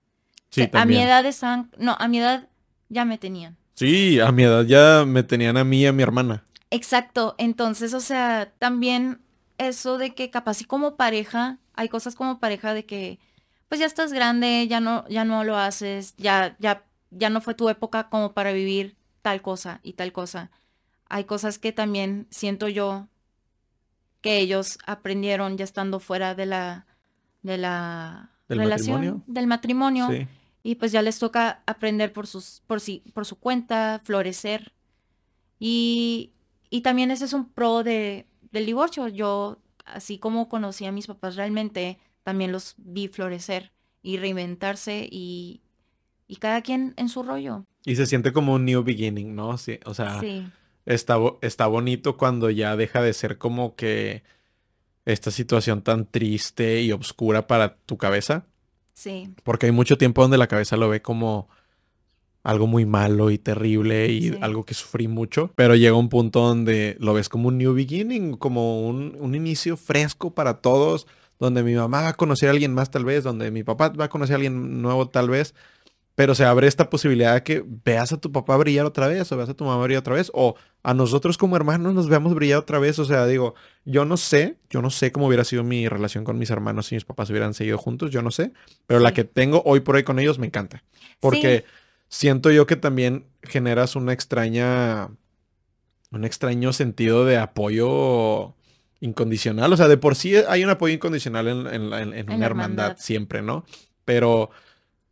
[0.51, 2.47] Sí, a mi edad están, no, a mi edad
[2.87, 3.57] ya me tenían.
[3.73, 6.45] Sí, a mi edad ya me tenían a mí y a mi hermana.
[6.69, 9.19] Exacto, entonces, o sea, también
[9.57, 13.19] eso de que capaz y como pareja, hay cosas como pareja de que
[13.71, 17.53] pues ya estás grande, ya no, ya no lo haces, ya, ya, ya no fue
[17.53, 20.51] tu época como para vivir tal cosa y tal cosa.
[21.07, 23.07] Hay cosas que también siento yo
[24.19, 26.85] que ellos aprendieron ya estando fuera de la,
[27.43, 30.09] de la relación, del matrimonio.
[30.63, 34.73] Y pues ya les toca aprender por, sus, por, sí, por su cuenta, florecer.
[35.59, 36.33] Y,
[36.69, 39.07] y también ese es un pro de, del divorcio.
[39.07, 45.61] Yo, así como conocí a mis papás realmente, también los vi florecer y reinventarse y,
[46.27, 47.65] y cada quien en su rollo.
[47.85, 49.57] Y se siente como un new beginning, ¿no?
[49.57, 50.21] Sí, o sea,
[50.85, 54.23] Está, está bonito cuando ya deja de ser como que
[55.05, 58.45] esta situación tan triste y oscura para tu cabeza.
[58.93, 59.33] Sí.
[59.43, 61.49] Porque hay mucho tiempo donde la cabeza lo ve como
[62.43, 66.97] algo muy malo y terrible y algo que sufrí mucho, pero llega un punto donde
[66.99, 71.05] lo ves como un new beginning, como un, un inicio fresco para todos
[71.41, 74.05] donde mi mamá va a conocer a alguien más tal vez, donde mi papá va
[74.05, 75.55] a conocer a alguien nuevo tal vez,
[76.13, 79.37] pero se abre esta posibilidad de que veas a tu papá brillar otra vez, o
[79.37, 82.59] veas a tu mamá brillar otra vez, o a nosotros como hermanos nos veamos brillar
[82.59, 85.87] otra vez, o sea, digo, yo no sé, yo no sé cómo hubiera sido mi
[85.87, 88.53] relación con mis hermanos si mis papás hubieran seguido juntos, yo no sé,
[88.85, 90.83] pero la que tengo hoy por hoy con ellos me encanta,
[91.19, 91.65] porque
[92.07, 95.09] siento yo que también generas una extraña
[96.11, 98.53] un extraño sentido de apoyo
[99.01, 99.73] incondicional.
[99.73, 102.95] O sea, de por sí hay un apoyo incondicional en, en, en, en una hermandad
[102.97, 103.65] siempre, ¿no?
[104.05, 104.51] Pero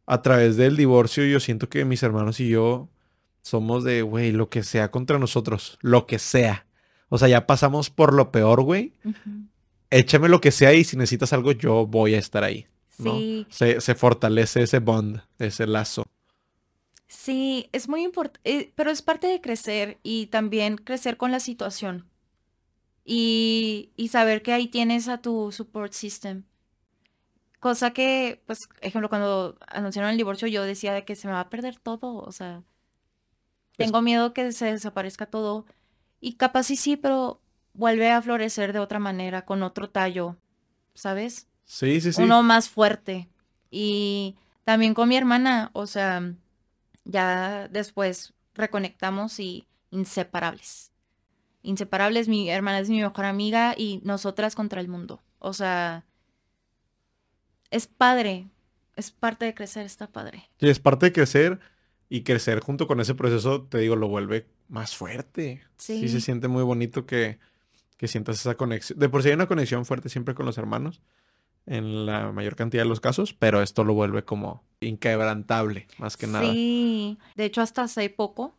[0.05, 2.89] a través del divorcio yo siento que mis hermanos y yo
[3.41, 6.65] somos de, güey, lo que sea contra nosotros, lo que sea.
[7.09, 8.93] O sea, ya pasamos por lo peor, güey.
[9.89, 12.67] Échame lo que sea y si necesitas algo, yo voy a estar ahí.
[12.99, 13.17] ¿no?
[13.17, 13.47] Sí.
[13.49, 16.05] Se, se, fortalece ese bond, ese lazo.
[17.07, 21.39] Sí, es muy importante, eh, pero es parte de crecer y también crecer con la
[21.39, 22.05] situación.
[23.12, 26.43] Y, y, saber que ahí tienes a tu support system.
[27.60, 31.39] Cosa que, pues, ejemplo, cuando anunciaron el divorcio, yo decía de que se me va
[31.39, 32.18] a perder todo.
[32.18, 32.62] O sea,
[33.78, 35.66] tengo miedo que se desaparezca todo.
[36.22, 37.41] Y capaz sí, sí, pero
[37.74, 40.38] vuelve a florecer de otra manera, con otro tallo,
[40.93, 41.47] ¿sabes?
[41.66, 42.22] Sí, sí, sí.
[42.22, 43.28] Uno más fuerte.
[43.72, 44.36] Y
[44.66, 46.36] también con mi hermana, o sea,
[47.05, 50.88] ya después reconectamos y inseparables.
[51.62, 55.22] Inseparables, mi hermana es mi mejor amiga y nosotras contra el mundo.
[55.39, 56.05] O sea,
[57.70, 58.47] es padre,
[58.95, 60.49] es parte de crecer, está padre.
[60.60, 61.60] Sí, es parte de crecer
[62.10, 65.62] y crecer junto con ese proceso, te digo, lo vuelve más fuerte.
[65.78, 65.99] Sí.
[65.99, 67.39] Sí se siente muy bonito que,
[67.97, 68.97] que sientas esa conexión.
[68.97, 71.01] De por sí hay una conexión fuerte siempre con los hermanos,
[71.66, 76.26] en la mayor cantidad de los casos, pero esto lo vuelve como inquebrantable, más que
[76.26, 76.51] nada.
[76.51, 78.55] Sí, de hecho hasta hace poco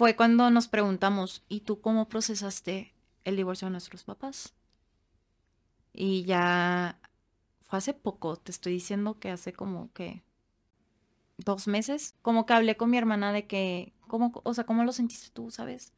[0.00, 2.94] fue cuando nos preguntamos, ¿y tú cómo procesaste
[3.24, 4.54] el divorcio de nuestros papás?
[5.92, 6.98] Y ya
[7.60, 10.22] fue hace poco, te estoy diciendo que hace como que
[11.36, 14.92] dos meses, como que hablé con mi hermana de que, ¿cómo, o sea, cómo lo
[14.92, 15.92] sentiste tú, sabes?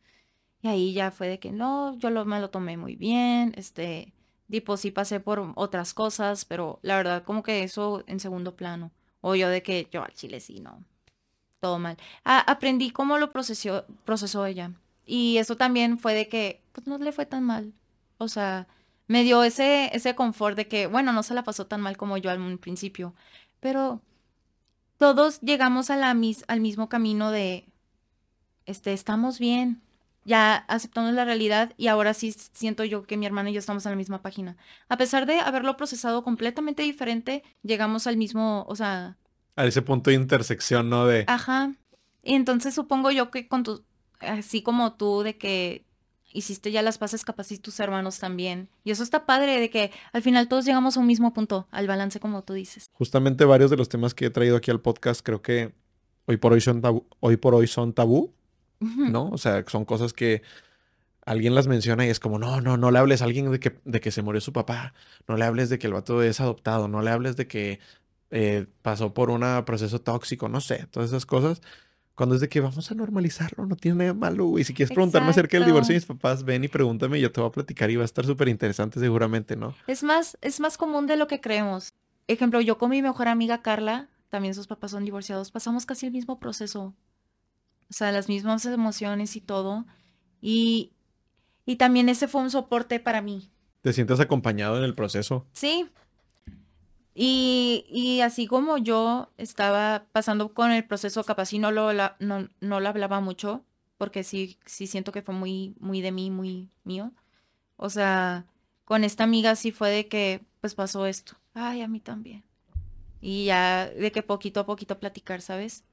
[0.63, 4.15] Y ahí ya fue de que no, yo me lo tomé muy bien, este,
[4.51, 8.91] tipo sí pasé por otras cosas, pero la verdad como que eso en segundo plano.
[9.21, 10.85] O yo de que yo al chile sí, no,
[11.63, 11.97] todo mal.
[12.25, 14.73] aprendí cómo lo procesó, procesó ella.
[15.07, 17.73] Y eso también fue de que, pues no le fue tan mal.
[18.19, 18.67] O sea,
[19.07, 22.17] me dio ese, ese confort de que, bueno, no se la pasó tan mal como
[22.19, 23.15] yo al principio,
[23.61, 24.03] pero
[24.99, 27.69] todos llegamos a la, al mismo camino de,
[28.67, 29.83] este, estamos bien,
[30.25, 33.87] ya aceptamos la realidad y ahora sí siento yo que mi hermana y yo estamos
[33.87, 34.57] en la misma página.
[34.89, 39.17] A pesar de haberlo procesado completamente diferente, llegamos al mismo, o sea...
[39.57, 41.07] A ese punto de intersección, ¿no?
[41.07, 41.25] De...
[41.29, 41.75] Ajá.
[42.23, 43.85] Y entonces supongo yo que con tu,
[44.21, 45.85] así como tú, de que
[46.33, 48.69] hiciste ya las paces capaz y tus hermanos también.
[48.85, 51.87] Y eso está padre, de que al final todos llegamos a un mismo punto, al
[51.87, 52.87] balance como tú dices.
[52.93, 55.75] Justamente varios de los temas que he traído aquí al podcast creo que
[56.27, 58.33] hoy por hoy son tabú, hoy por hoy son tabú,
[58.81, 59.29] ¿no?
[59.31, 60.43] O sea, son cosas que
[61.25, 63.79] alguien las menciona y es como, no, no, no le hables a alguien de que,
[63.85, 64.93] de que se murió su papá,
[65.29, 67.79] no le hables de que el vato es adoptado, no le hables de que
[68.33, 71.63] eh, pasó por un proceso tóxico, no sé, todas esas cosas
[72.15, 74.65] cuando es de que vamos a normalizarlo, no tiene nada malo, güey.
[74.65, 77.49] Si quieres preguntarme acerca del divorcio de mis papás, ven y pregúntame, yo te voy
[77.49, 79.75] a platicar y va a estar súper interesante seguramente, ¿no?
[79.87, 81.93] Es más, es más común de lo que creemos.
[82.29, 86.13] Ejemplo, yo con mi mejor amiga Carla, también sus papás son divorciados, pasamos casi el
[86.13, 86.95] mismo proceso.
[87.91, 89.87] O sea, las mismas emociones y todo.
[90.41, 90.93] Y,
[91.65, 93.51] y también ese fue un soporte para mí.
[93.81, 95.47] ¿Te sientes acompañado en el proceso?
[95.53, 95.89] Sí,
[97.15, 102.49] y, y, así como yo estaba pasando con el proceso, capaz y no lo, no,
[102.61, 103.63] no lo hablaba mucho,
[103.99, 107.13] porque sí, sí siento que fue muy, muy de mí, muy mío.
[107.77, 108.47] O sea,
[108.87, 111.35] con esta amiga sí fue de que, pues pasó esto.
[111.53, 112.45] Ay, a mí también.
[113.21, 115.85] Y ya de que poquito a poquito platicar, ¿sabes?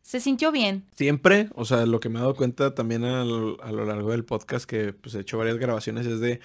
[0.00, 0.86] Se sintió bien.
[0.94, 4.12] Siempre, o sea, lo que me he dado cuenta también a lo, a lo largo
[4.12, 6.40] del podcast, que pues he hecho varias grabaciones, es de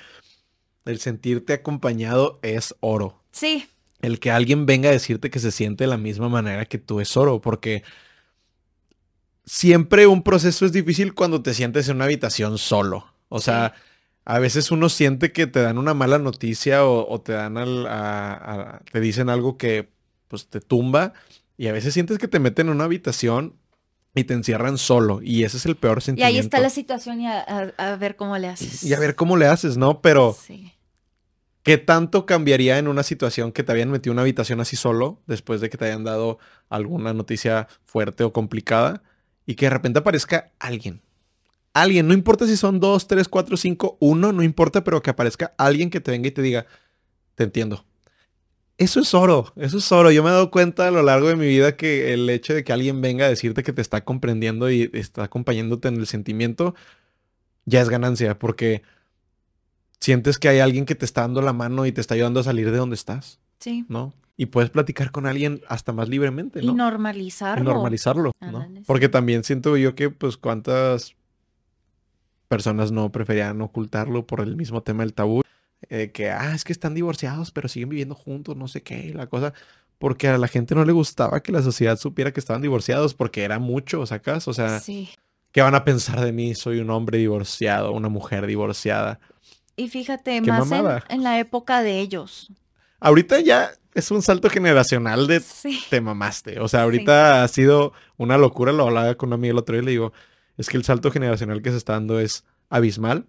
[0.83, 3.21] el sentirte acompañado es oro.
[3.31, 3.69] Sí
[4.01, 6.99] el que alguien venga a decirte que se siente de la misma manera que tú
[6.99, 7.83] es oro, porque
[9.45, 13.05] siempre un proceso es difícil cuando te sientes en una habitación solo.
[13.29, 13.73] O sea,
[14.25, 18.99] a veces uno siente que te dan una mala noticia o, te dan al, te
[18.99, 19.89] dicen algo que
[20.27, 21.13] pues te tumba
[21.57, 23.55] y a veces sientes que te meten en una habitación
[24.13, 26.33] y te encierran solo y ese es el peor sentimiento.
[26.33, 28.83] Y ahí está la situación y a, ver cómo le haces.
[28.83, 30.01] Y a ver cómo le haces, ¿no?
[30.01, 30.71] Pero sí.
[31.63, 35.61] ¿Qué tanto cambiaría en una situación que te habían metido una habitación así solo, después
[35.61, 36.39] de que te hayan dado
[36.69, 39.03] alguna noticia fuerte o complicada,
[39.45, 41.01] y que de repente aparezca alguien?
[41.73, 45.53] Alguien, no importa si son dos, tres, cuatro, cinco, uno, no importa, pero que aparezca
[45.57, 46.65] alguien que te venga y te diga,
[47.35, 47.85] te entiendo.
[48.77, 50.09] Eso es oro, eso es oro.
[50.09, 52.63] Yo me he dado cuenta a lo largo de mi vida que el hecho de
[52.63, 56.73] que alguien venga a decirte que te está comprendiendo y está acompañándote en el sentimiento,
[57.65, 58.81] ya es ganancia, porque
[60.01, 62.43] sientes que hay alguien que te está dando la mano y te está ayudando a
[62.43, 63.39] salir de donde estás.
[63.59, 63.85] Sí.
[63.87, 64.13] ¿No?
[64.35, 66.71] Y puedes platicar con alguien hasta más libremente, ¿no?
[66.71, 67.63] Y normalizarlo.
[67.63, 68.67] Y normalizarlo, ¿no?
[68.87, 71.15] Porque también siento yo que, pues, cuántas
[72.47, 75.43] personas no preferían ocultarlo por el mismo tema del tabú.
[75.89, 79.27] Eh, que, ah, es que están divorciados, pero siguen viviendo juntos, no sé qué, la
[79.27, 79.53] cosa.
[79.99, 83.43] Porque a la gente no le gustaba que la sociedad supiera que estaban divorciados, porque
[83.43, 84.47] era mucho, ¿sacas?
[84.47, 85.09] O sea, Sí.
[85.51, 86.55] ¿qué van a pensar de mí?
[86.55, 89.19] Soy un hombre divorciado, una mujer divorciada.
[89.81, 92.51] Y fíjate, más en, en la época de ellos.
[92.99, 95.81] Ahorita ya es un salto generacional de Sí.
[95.89, 96.59] te mamaste.
[96.59, 98.71] O sea, ahorita ha sido una locura.
[98.71, 100.13] Lo hablaba con un amigo el otro día y le digo,
[100.57, 103.25] es que el salto generacional que se está dando es abismal.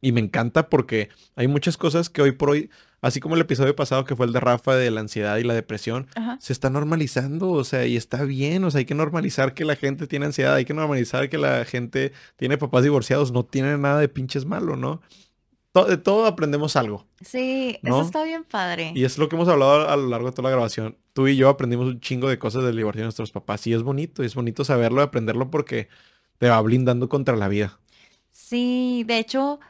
[0.00, 2.70] Y me encanta porque hay muchas cosas que hoy por hoy,
[3.02, 5.54] así como el episodio pasado que fue el de Rafa de la ansiedad y la
[5.54, 6.38] depresión, Ajá.
[6.40, 9.76] se está normalizando, o sea, y está bien, o sea, hay que normalizar que la
[9.76, 14.00] gente tiene ansiedad, hay que normalizar que la gente tiene papás divorciados, no tiene nada
[14.00, 15.02] de pinches malo, ¿no?
[15.72, 17.06] To- de todo aprendemos algo.
[17.22, 17.96] Sí, ¿No?
[17.96, 18.92] eso está bien padre.
[18.94, 20.98] Y es lo que hemos hablado a lo largo de toda la grabación.
[21.14, 23.66] Tú y yo aprendimos un chingo de cosas del divorcio de nuestros papás.
[23.66, 25.88] Y es bonito, es bonito saberlo y aprenderlo porque
[26.38, 27.78] te va blindando contra la vida.
[28.30, 29.60] Sí, de hecho,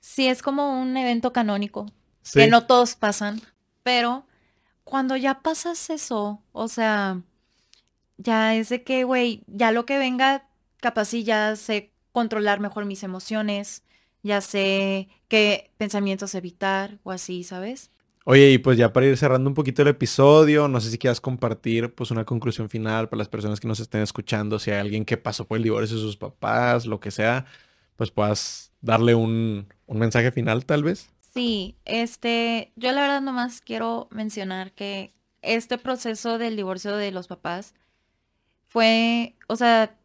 [0.00, 1.86] sí es como un evento canónico,
[2.22, 2.40] Sí.
[2.40, 3.40] que no todos pasan,
[3.82, 4.26] pero
[4.84, 7.20] cuando ya pasas eso, o sea,
[8.18, 10.48] ya es de que, güey, ya lo que venga,
[10.80, 13.82] capaz sí ya sé controlar mejor mis emociones,
[14.22, 17.90] ya sé qué pensamientos evitar o así, ¿sabes?
[18.24, 21.20] Oye, y pues ya para ir cerrando un poquito el episodio, no sé si quieras
[21.20, 25.04] compartir pues una conclusión final para las personas que nos estén escuchando, si hay alguien
[25.04, 27.46] que pasó por el divorcio de sus papás, lo que sea,
[27.96, 31.10] pues puedas darle un, un mensaje final tal vez.
[31.32, 37.26] Sí, este, yo la verdad nomás quiero mencionar que este proceso del divorcio de los
[37.28, 37.74] papás
[38.66, 39.96] fue, o sea,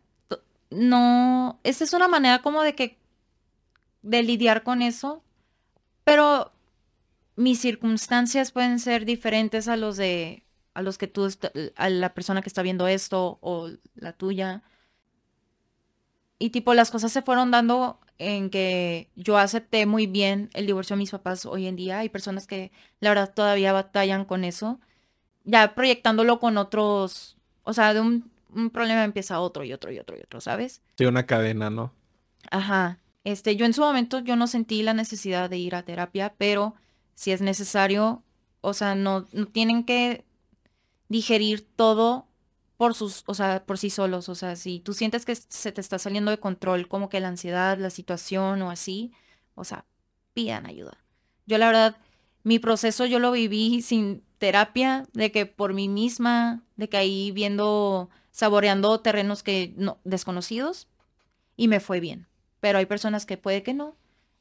[0.70, 2.97] no, esta es una manera como de que,
[4.06, 5.24] de lidiar con eso,
[6.03, 6.51] pero
[7.36, 10.45] mis circunstancias pueden ser diferentes a los de,
[10.76, 11.28] a los que tú,
[11.76, 14.62] a la persona que está viendo esto o la tuya.
[16.38, 20.95] Y tipo, las cosas se fueron dando en que yo acepté muy bien el divorcio
[20.95, 21.99] de mis papás hoy en día.
[21.99, 24.80] Hay personas que la verdad todavía batallan con eso.
[25.45, 29.97] Ya proyectándolo con otros, o sea, de un, un problema empieza otro y otro y
[29.97, 30.82] otro y otro, ¿sabes?
[30.97, 31.91] Sí, una cadena, ¿no?
[32.51, 32.99] Ajá.
[33.26, 36.76] Este, yo en su momento yo no sentí la necesidad de ir a terapia, pero
[37.15, 38.23] si es necesario,
[38.61, 40.23] o sea, no, no tienen que
[41.09, 42.28] digerir todo
[42.78, 44.30] por sus, o sea, por sí solos.
[44.30, 47.30] O sea, si tú sientes que se te está saliendo de control, como que la
[47.30, 49.11] ansiedad, la situación o así,
[49.55, 49.86] o sea,
[50.36, 51.03] pidan ayuda.
[51.47, 51.97] Yo la verdad,
[52.43, 57.32] mi proceso yo lo viví sin terapia, de que por mí misma, de que ahí
[57.32, 60.88] viendo, saboreando terrenos que no, desconocidos,
[61.57, 62.28] y me fue bien.
[62.66, 63.95] Pero hay personas que puede que no.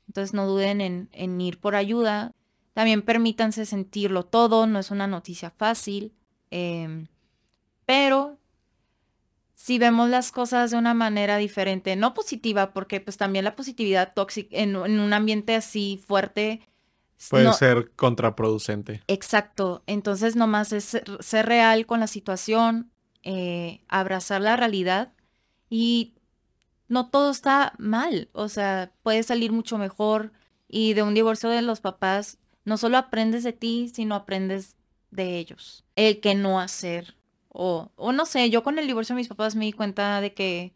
[0.08, 2.30] Entonces no duden en, en ir por ayuda.
[2.72, 6.14] También permítanse sentirlo todo, no es una noticia fácil.
[6.50, 7.06] em,
[7.84, 8.38] pero
[9.54, 14.14] si vemos las cosas de una manera diferente, no positiva, porque pues también la positividad
[14.14, 16.62] tóxica en, en un ambiente así fuerte.
[17.28, 19.02] Puede no- ser contraproducente.
[19.06, 19.82] Exacto.
[19.86, 22.90] Entonces nomás es ser, ser real con la situación,
[23.22, 25.12] eh, abrazar la realidad
[25.68, 26.14] y
[26.88, 28.28] no todo está mal.
[28.32, 30.32] O sea, puede salir mucho mejor
[30.68, 34.76] y de un divorcio de los papás no solo aprendes de ti, sino aprendes
[35.10, 35.84] de ellos.
[35.96, 37.16] El que no hacer.
[37.48, 40.34] O, o no sé, yo con el divorcio de mis papás me di cuenta de
[40.34, 40.74] que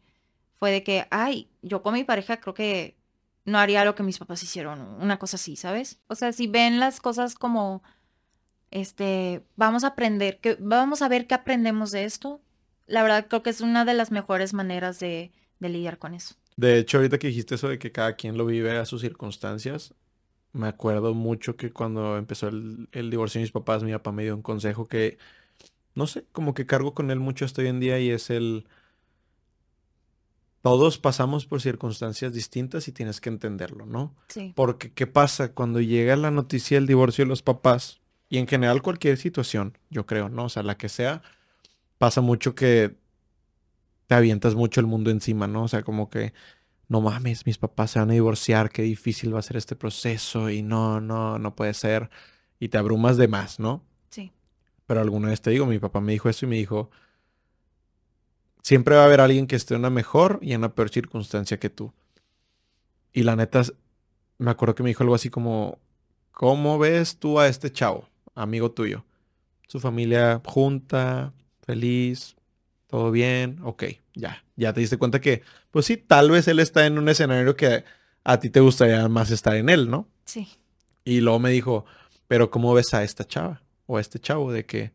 [0.59, 2.96] fue de que, ay, yo con mi pareja creo que
[3.44, 5.98] no haría lo que mis papás hicieron, una cosa así, ¿sabes?
[6.09, 7.82] O sea, si ven las cosas como,
[8.70, 12.42] este, vamos a aprender, que, vamos a ver qué aprendemos de esto,
[12.86, 16.34] la verdad creo que es una de las mejores maneras de, de lidiar con eso.
[16.56, 19.94] De hecho, ahorita que dijiste eso de que cada quien lo vive a sus circunstancias,
[20.52, 24.24] me acuerdo mucho que cuando empezó el, el divorcio de mis papás, mi papá me
[24.24, 25.18] dio un consejo que,
[25.94, 28.66] no sé, como que cargo con él mucho hasta hoy en día y es el,
[30.62, 34.14] todos pasamos por circunstancias distintas y tienes que entenderlo, ¿no?
[34.28, 34.52] Sí.
[34.56, 35.52] Porque, ¿qué pasa?
[35.52, 40.06] Cuando llega la noticia del divorcio de los papás, y en general cualquier situación, yo
[40.06, 40.44] creo, ¿no?
[40.44, 41.22] O sea, la que sea,
[41.96, 42.96] pasa mucho que
[44.09, 45.64] te avientas mucho el mundo encima, ¿no?
[45.64, 46.32] O sea, como que,
[46.88, 50.50] no mames, mis papás se van a divorciar, qué difícil va a ser este proceso,
[50.50, 52.09] y no, no, no puede ser,
[52.59, 53.84] y te abrumas de más, ¿no?
[54.09, 54.32] Sí.
[54.86, 56.90] Pero alguna vez te digo, mi papá me dijo eso y me dijo,
[58.62, 61.61] siempre va a haber alguien que esté en una mejor y en una peor circunstancia
[61.61, 61.92] que tú.
[63.12, 63.62] Y la neta,
[64.38, 65.78] me acuerdo que me dijo algo así como,
[66.32, 69.04] ¿cómo ves tú a este chavo, amigo tuyo?
[69.66, 72.38] Su familia junta, feliz,
[72.89, 73.84] todo bien, ok,
[74.14, 77.55] ya, ya te diste cuenta que, pues sí, tal vez él está en un escenario
[77.55, 77.84] que
[78.24, 80.09] a ti te gustaría más estar en él, ¿no?
[80.24, 80.49] Sí.
[81.05, 81.84] Y luego me dijo,
[82.26, 84.93] pero ¿cómo ves a esta chava o a este chavo de que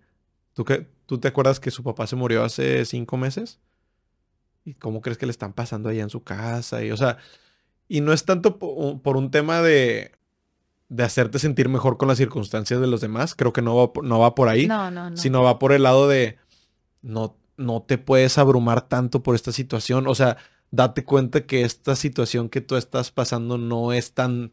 [0.54, 3.60] tú, que, tú te acuerdas que su papá se murió hace cinco meses?
[4.66, 6.84] ¿Y cómo crees que le están pasando allá en su casa?
[6.84, 7.18] Y, o sea,
[7.88, 10.14] Y no es tanto por un tema de,
[10.90, 13.36] de hacerte sentir mejor con las circunstancias de los demás.
[13.36, 14.68] Creo que no va, no va por ahí.
[14.68, 15.18] No, no, no.
[15.18, 16.38] Sino va por el lado de
[17.02, 20.08] no, no te puedes abrumar tanto por esta situación.
[20.08, 20.38] O sea,
[20.72, 24.52] date cuenta que esta situación que tú estás pasando no es tan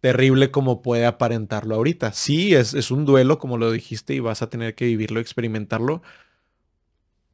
[0.00, 2.12] terrible como puede aparentarlo ahorita.
[2.12, 6.02] Sí, es, es un duelo, como lo dijiste, y vas a tener que vivirlo, experimentarlo.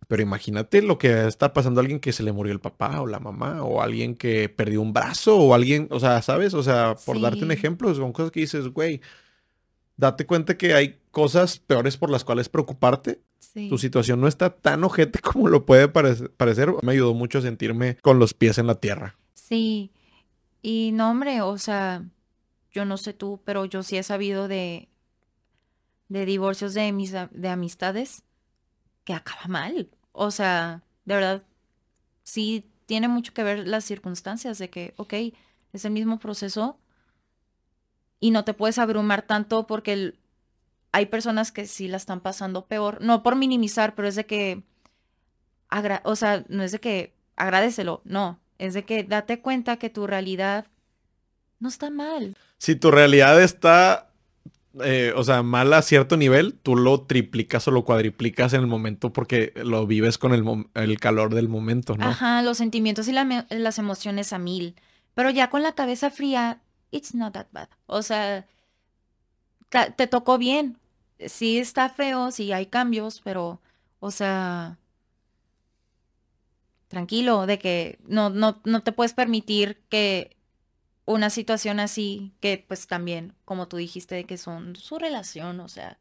[0.08, 3.06] Pero imagínate lo que está pasando a alguien que se le murió el papá o
[3.06, 6.54] la mamá, o alguien que perdió un brazo, o alguien, o sea, ¿sabes?
[6.54, 9.00] O sea, por darte un ejemplo, son cosas que dices, güey,
[9.96, 13.20] date cuenta que hay cosas peores por las cuales preocuparte.
[13.54, 16.74] Tu situación no está tan ojete como lo puede parecer.
[16.82, 19.16] Me ayudó mucho a sentirme con los pies en la tierra.
[19.34, 19.92] Sí.
[20.60, 22.04] Y no, hombre, o sea,
[22.72, 24.88] yo no sé tú, pero yo sí he sabido de,
[26.08, 28.24] de divorcios de mis de amistades
[29.04, 29.88] que acaba mal.
[30.12, 31.42] O sea, de verdad,
[32.24, 35.14] sí tiene mucho que ver las circunstancias de que, ok,
[35.72, 36.78] es el mismo proceso
[38.20, 40.14] y no te puedes abrumar tanto porque
[40.92, 42.98] hay personas que sí la están pasando peor.
[43.00, 44.62] No por minimizar, pero es de que,
[46.04, 50.06] o sea, no es de que agradecelo, no, es de que date cuenta que tu
[50.06, 50.66] realidad
[51.58, 54.10] no está mal si tu realidad está,
[54.82, 58.66] eh, o sea, mal a cierto nivel, tú lo triplicas o lo cuadriplicas en el
[58.66, 60.32] momento porque lo vives con
[60.74, 62.06] el, calor del momento, ¿no?
[62.06, 64.76] Ajá, los sentimientos y las emociones a mil.
[65.14, 66.60] Pero ya con la cabeza fría,
[66.90, 67.68] it's not that bad.
[67.86, 68.46] O sea,
[69.96, 70.78] te tocó bien.
[71.26, 73.60] Sí está feo, sí hay cambios, pero,
[74.00, 74.78] o sea,
[76.88, 80.36] tranquilo, de que no, no, no te puedes permitir que
[81.06, 85.68] una situación así que pues también, como tú dijiste, de que son su relación, o
[85.68, 85.98] sea.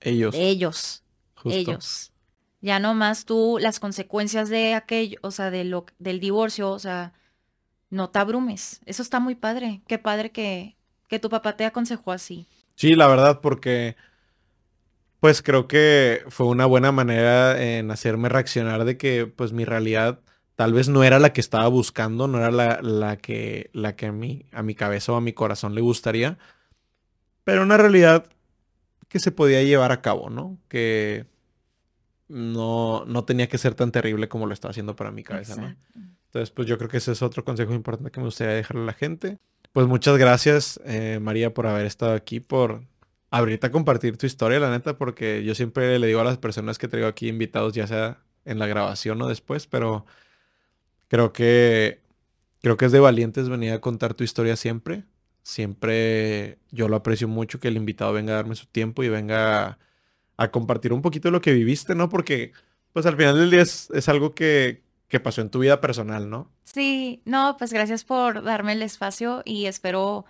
[0.00, 0.34] Ellos.
[0.36, 1.02] ellos.
[1.44, 2.12] Ellos.
[2.60, 6.78] Ya no más tú, las consecuencias de aquello, o sea, de lo, del divorcio, o
[6.78, 7.12] sea,
[7.90, 8.80] no te abrumes.
[8.86, 9.82] Eso está muy padre.
[9.86, 10.76] Qué padre que,
[11.08, 12.46] que tu papá te aconsejó así.
[12.74, 13.96] Sí, la verdad, porque
[15.20, 20.20] pues creo que fue una buena manera en hacerme reaccionar de que pues mi realidad
[20.54, 24.12] tal vez no era la que estaba buscando, no era la, que, la que a,
[24.12, 26.38] mí, a mi cabeza o a mi corazón le gustaría,
[27.42, 28.26] pero una realidad
[29.08, 30.58] que se podía llevar a cabo, ¿no?
[30.68, 31.26] Que
[32.28, 35.74] no, no tenía que ser tan terrible como lo estaba haciendo para mi cabeza, ¿no?
[36.34, 38.86] Entonces, pues yo creo que ese es otro consejo importante que me gustaría dejarle a
[38.86, 39.38] la gente.
[39.72, 42.82] Pues muchas gracias, eh, María, por haber estado aquí, por
[43.30, 46.78] abrirte a compartir tu historia, la neta, porque yo siempre le digo a las personas
[46.78, 50.04] que traigo aquí invitados, ya sea en la grabación o después, pero
[51.08, 52.00] Creo que,
[52.60, 55.04] creo que es de valientes venir a contar tu historia siempre.
[55.42, 59.78] Siempre yo lo aprecio mucho que el invitado venga a darme su tiempo y venga
[60.36, 62.08] a, compartir un poquito de lo que viviste, ¿no?
[62.08, 62.52] Porque,
[62.92, 64.82] pues al final del día es, es algo que,
[65.14, 66.50] que pasó en tu vida personal, ¿no?
[66.64, 70.24] Sí, no, pues gracias por darme el espacio y espero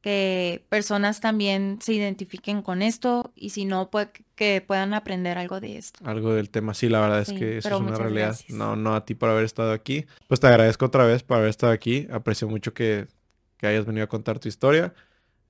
[0.00, 5.60] que personas también se identifiquen con esto y si no, pues que puedan aprender algo
[5.60, 6.00] de esto.
[6.04, 8.36] Algo del tema, sí, la verdad es que eso es una realidad.
[8.48, 10.04] No, no a ti por haber estado aquí.
[10.26, 12.08] Pues te agradezco otra vez por haber estado aquí.
[12.10, 13.06] Aprecio mucho que,
[13.56, 14.94] que hayas venido a contar tu historia.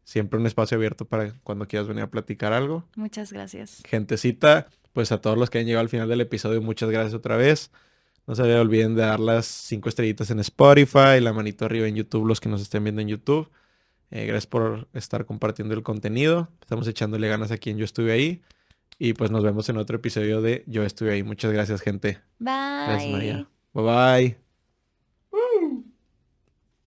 [0.05, 2.85] Siempre un espacio abierto para cuando quieras venir a platicar algo.
[2.97, 3.83] Muchas gracias.
[3.87, 7.39] Gentecita, pues a todos los que han llegado al final del episodio, muchas gracias otra
[7.39, 7.71] vez.
[8.29, 12.27] No se olviden de dar las cinco estrellitas en Spotify, la manito arriba en YouTube,
[12.27, 13.51] los que nos estén viendo en YouTube.
[14.11, 16.51] Eh, gracias por estar compartiendo el contenido.
[16.61, 18.43] Estamos echándole ganas a quien yo estuve ahí.
[18.99, 21.23] Y pues nos vemos en otro episodio de Yo estuve ahí.
[21.23, 22.21] Muchas gracias, gente.
[22.39, 22.53] Bye.
[22.53, 23.49] Gracias, María.
[23.73, 24.48] Bye bye.